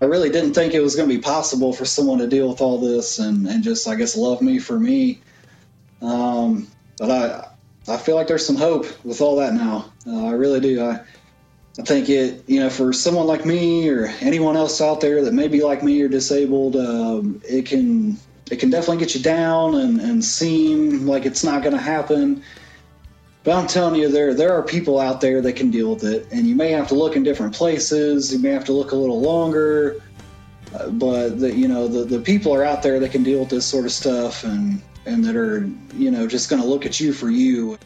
I 0.00 0.04
really 0.04 0.30
didn't 0.30 0.54
think 0.54 0.74
it 0.74 0.80
was 0.80 0.94
going 0.94 1.08
to 1.08 1.14
be 1.14 1.20
possible 1.20 1.72
for 1.72 1.84
someone 1.84 2.18
to 2.18 2.28
deal 2.28 2.48
with 2.48 2.60
all 2.60 2.78
this 2.78 3.18
and, 3.18 3.46
and 3.46 3.64
just, 3.64 3.88
I 3.88 3.96
guess, 3.96 4.16
love 4.16 4.40
me 4.40 4.58
for 4.58 4.78
me. 4.78 5.20
Um, 6.00 6.68
but 6.98 7.10
I, 7.10 7.92
I 7.92 7.96
feel 7.96 8.14
like 8.14 8.28
there's 8.28 8.46
some 8.46 8.56
hope 8.56 8.86
with 9.04 9.20
all 9.20 9.36
that 9.36 9.54
now. 9.54 9.92
Uh, 10.06 10.26
I 10.26 10.32
really 10.32 10.60
do. 10.60 10.84
I, 10.84 11.00
I 11.78 11.82
think 11.82 12.08
it, 12.08 12.44
you 12.46 12.60
know, 12.60 12.70
for 12.70 12.92
someone 12.92 13.26
like 13.26 13.44
me 13.44 13.88
or 13.88 14.06
anyone 14.20 14.56
else 14.56 14.80
out 14.80 15.00
there 15.00 15.24
that 15.24 15.32
may 15.32 15.48
be 15.48 15.62
like 15.62 15.82
me 15.82 16.00
or 16.02 16.08
disabled, 16.08 16.76
um, 16.76 17.40
it 17.48 17.66
can, 17.66 18.16
it 18.50 18.60
can 18.60 18.70
definitely 18.70 18.98
get 18.98 19.16
you 19.16 19.22
down 19.22 19.74
and, 19.74 20.00
and 20.00 20.24
seem 20.24 21.06
like 21.06 21.26
it's 21.26 21.42
not 21.42 21.62
going 21.62 21.74
to 21.74 21.82
happen. 21.82 22.42
But 23.48 23.56
I'm 23.56 23.66
telling 23.66 23.98
you, 23.98 24.10
there 24.10 24.34
there 24.34 24.52
are 24.52 24.62
people 24.62 25.00
out 25.00 25.22
there 25.22 25.40
that 25.40 25.54
can 25.54 25.70
deal 25.70 25.94
with 25.94 26.04
it, 26.04 26.28
and 26.30 26.46
you 26.46 26.54
may 26.54 26.70
have 26.72 26.86
to 26.88 26.94
look 26.94 27.16
in 27.16 27.22
different 27.22 27.54
places. 27.54 28.30
You 28.30 28.38
may 28.38 28.50
have 28.50 28.66
to 28.66 28.74
look 28.74 28.92
a 28.92 28.94
little 28.94 29.22
longer, 29.22 30.02
uh, 30.74 30.90
but 30.90 31.40
the, 31.40 31.56
you 31.56 31.66
know 31.66 31.88
the 31.88 32.04
the 32.04 32.20
people 32.20 32.54
are 32.54 32.62
out 32.62 32.82
there 32.82 33.00
that 33.00 33.10
can 33.10 33.22
deal 33.22 33.40
with 33.40 33.48
this 33.48 33.64
sort 33.64 33.86
of 33.86 33.92
stuff, 33.92 34.44
and 34.44 34.82
and 35.06 35.24
that 35.24 35.34
are 35.34 35.66
you 35.94 36.10
know 36.10 36.26
just 36.26 36.50
going 36.50 36.60
to 36.60 36.68
look 36.68 36.84
at 36.84 37.00
you 37.00 37.14
for 37.14 37.30
you. 37.30 37.78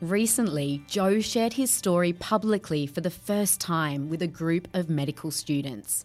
Recently, 0.00 0.84
Joe 0.86 1.18
shared 1.18 1.54
his 1.54 1.72
story 1.72 2.12
publicly 2.12 2.86
for 2.86 3.00
the 3.00 3.10
first 3.10 3.60
time 3.60 4.08
with 4.08 4.22
a 4.22 4.28
group 4.28 4.68
of 4.72 4.88
medical 4.88 5.32
students. 5.32 6.04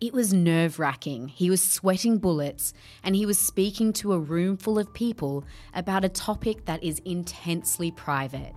It 0.00 0.14
was 0.14 0.32
nerve 0.32 0.78
wracking. 0.78 1.28
He 1.28 1.50
was 1.50 1.62
sweating 1.62 2.16
bullets 2.16 2.72
and 3.02 3.14
he 3.14 3.26
was 3.26 3.38
speaking 3.38 3.92
to 3.94 4.14
a 4.14 4.18
room 4.18 4.56
full 4.56 4.78
of 4.78 4.94
people 4.94 5.44
about 5.74 6.06
a 6.06 6.08
topic 6.08 6.64
that 6.64 6.82
is 6.82 7.02
intensely 7.04 7.90
private. 7.90 8.54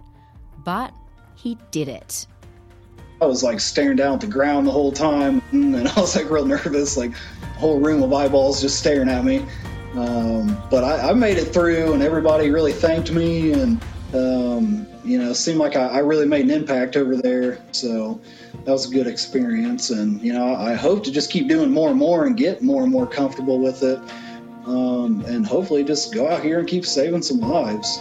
But 0.63 0.93
he 1.35 1.57
did 1.69 1.89
it. 1.89 2.27
I 3.21 3.25
was 3.25 3.43
like 3.43 3.59
staring 3.59 3.97
down 3.97 4.13
at 4.13 4.21
the 4.21 4.27
ground 4.27 4.67
the 4.67 4.71
whole 4.71 4.93
time 4.93 5.41
and 5.51 5.85
I 5.85 5.99
was 5.99 6.15
like 6.15 6.29
real 6.29 6.45
nervous, 6.45 6.95
like 6.95 7.11
a 7.11 7.45
whole 7.59 7.81
room 7.81 8.01
of 8.03 8.13
eyeballs 8.13 8.61
just 8.61 8.79
staring 8.79 9.09
at 9.09 9.25
me. 9.25 9.45
Um, 9.95 10.57
but 10.71 10.85
I, 10.85 11.09
I, 11.09 11.13
made 11.13 11.37
it 11.37 11.53
through 11.53 11.91
and 11.93 12.01
everybody 12.01 12.51
really 12.51 12.71
thanked 12.71 13.11
me 13.11 13.51
and, 13.51 13.83
um, 14.13 14.87
you 15.03 15.17
know, 15.17 15.33
seemed 15.33 15.59
like 15.59 15.75
I, 15.75 15.87
I 15.87 15.99
really 15.99 16.25
made 16.25 16.45
an 16.45 16.51
impact 16.51 16.95
over 16.95 17.15
there. 17.15 17.59
So, 17.71 18.19
that 18.65 18.71
was 18.71 18.89
a 18.89 18.93
good 18.93 19.07
experience. 19.07 19.89
And, 19.89 20.21
you 20.21 20.33
know, 20.33 20.55
I 20.55 20.73
hope 20.73 21.03
to 21.05 21.11
just 21.11 21.29
keep 21.29 21.47
doing 21.47 21.69
more 21.69 21.89
and 21.89 21.97
more 21.97 22.25
and 22.25 22.37
get 22.37 22.61
more 22.61 22.83
and 22.83 22.91
more 22.91 23.07
comfortable 23.07 23.59
with 23.59 23.83
it. 23.83 23.99
Um, 24.65 25.23
and 25.27 25.45
hopefully 25.45 25.83
just 25.83 26.13
go 26.13 26.29
out 26.29 26.41
here 26.41 26.59
and 26.59 26.67
keep 26.67 26.85
saving 26.85 27.21
some 27.21 27.39
lives. 27.39 27.99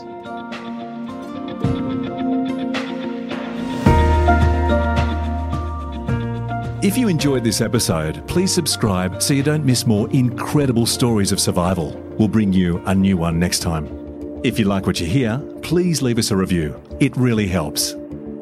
If 6.85 6.99
you 6.99 7.09
enjoyed 7.09 7.45
this 7.45 7.61
episode, 7.61 8.27
please 8.27 8.53
subscribe 8.53 9.23
so 9.23 9.35
you 9.35 9.43
don't 9.43 9.65
miss 9.65 9.87
more 9.87 10.11
incredible 10.11 10.87
stories 10.87 11.31
of 11.31 11.39
survival. 11.39 11.93
We'll 12.19 12.29
bring 12.29 12.53
you 12.53 12.83
a 12.87 12.95
new 12.95 13.17
one 13.17 13.39
next 13.39 13.61
time. 13.61 14.02
If 14.45 14.59
you 14.59 14.65
like 14.65 14.87
what 14.87 14.99
you 14.99 15.07
hear, 15.07 15.39
please 15.63 16.03
leave 16.03 16.19
us 16.19 16.33
a 16.33 16.37
review. 16.37 16.75
It 16.99 17.17
really 17.17 17.47
helps. 17.47 17.93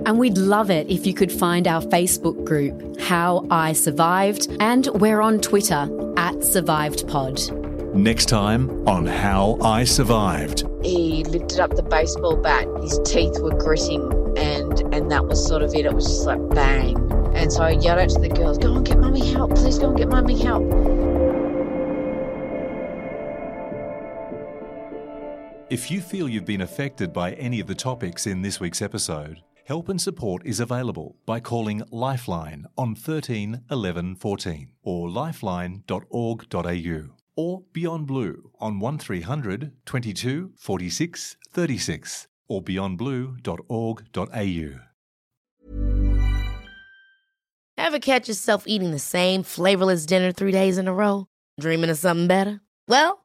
And 0.06 0.18
we'd 0.18 0.38
love 0.38 0.70
it 0.70 0.88
if 0.88 1.06
you 1.06 1.12
could 1.12 1.30
find 1.30 1.68
our 1.68 1.82
Facebook 1.82 2.42
group, 2.42 2.98
How 2.98 3.46
I 3.50 3.74
Survived, 3.74 4.48
and 4.60 4.86
we're 4.94 5.20
on 5.20 5.42
Twitter 5.42 5.82
at 6.16 6.36
SurvivedPod. 6.36 7.94
Next 7.94 8.30
time 8.30 8.88
on 8.88 9.06
How 9.06 9.58
I 9.60 9.84
Survived. 9.84 10.64
He 10.82 11.22
lifted 11.24 11.60
up 11.60 11.76
the 11.76 11.82
baseball 11.82 12.36
bat, 12.36 12.66
his 12.80 12.98
teeth 13.04 13.38
were 13.38 13.58
gritting, 13.58 14.10
and, 14.38 14.80
and 14.94 15.10
that 15.12 15.26
was 15.26 15.46
sort 15.46 15.60
of 15.60 15.74
it. 15.74 15.84
It 15.84 15.92
was 15.92 16.06
just 16.06 16.24
like 16.24 16.40
bang. 16.54 16.96
And 17.34 17.52
so 17.52 17.62
I 17.62 17.72
yelled 17.72 17.98
out 17.98 18.08
to 18.08 18.20
the 18.20 18.30
girls, 18.30 18.56
Go 18.56 18.74
and 18.74 18.86
get 18.86 18.98
mummy 18.98 19.30
help, 19.32 19.54
please 19.54 19.78
go 19.78 19.88
and 19.88 19.98
get 19.98 20.08
mummy 20.08 20.40
help. 20.40 20.62
If 25.70 25.90
you 25.90 26.00
feel 26.00 26.28
you've 26.28 26.44
been 26.44 26.62
affected 26.62 27.12
by 27.12 27.33
any 27.33 27.61
of 27.61 27.68
the 27.68 27.74
topics 27.74 28.26
in 28.26 28.42
this 28.42 28.61
week's 28.61 28.83
episode, 28.83 29.40
Help 29.70 29.88
and 29.88 30.00
support 30.00 30.44
is 30.44 30.59
available 30.59 31.14
by 31.26 31.38
calling 31.38 31.85
Lifeline 31.92 32.66
on 32.76 32.96
13 32.96 33.62
11 33.70 34.16
14 34.16 34.72
or 34.83 35.09
lifeline.org.au 35.09 37.02
or 37.37 37.62
Beyond 37.72 38.06
Blue 38.09 38.50
on 38.59 38.80
1300 38.80 39.70
22 39.87 40.50
46 40.56 41.37
36 41.52 42.26
or 42.48 42.61
beyondblue.org.au. 42.61 44.80
Ever 47.78 47.98
catch 48.00 48.26
yourself 48.26 48.64
eating 48.66 48.90
the 48.90 48.98
same 48.98 49.44
flavorless 49.44 50.04
dinner 50.04 50.33
three 50.33 50.50
days 50.50 50.78
in 50.78 50.88
a 50.88 50.92
row? 50.92 51.28
Dreaming 51.61 51.90
of 51.90 51.98
something 51.98 52.26
better? 52.26 52.61
Well, 52.88 53.24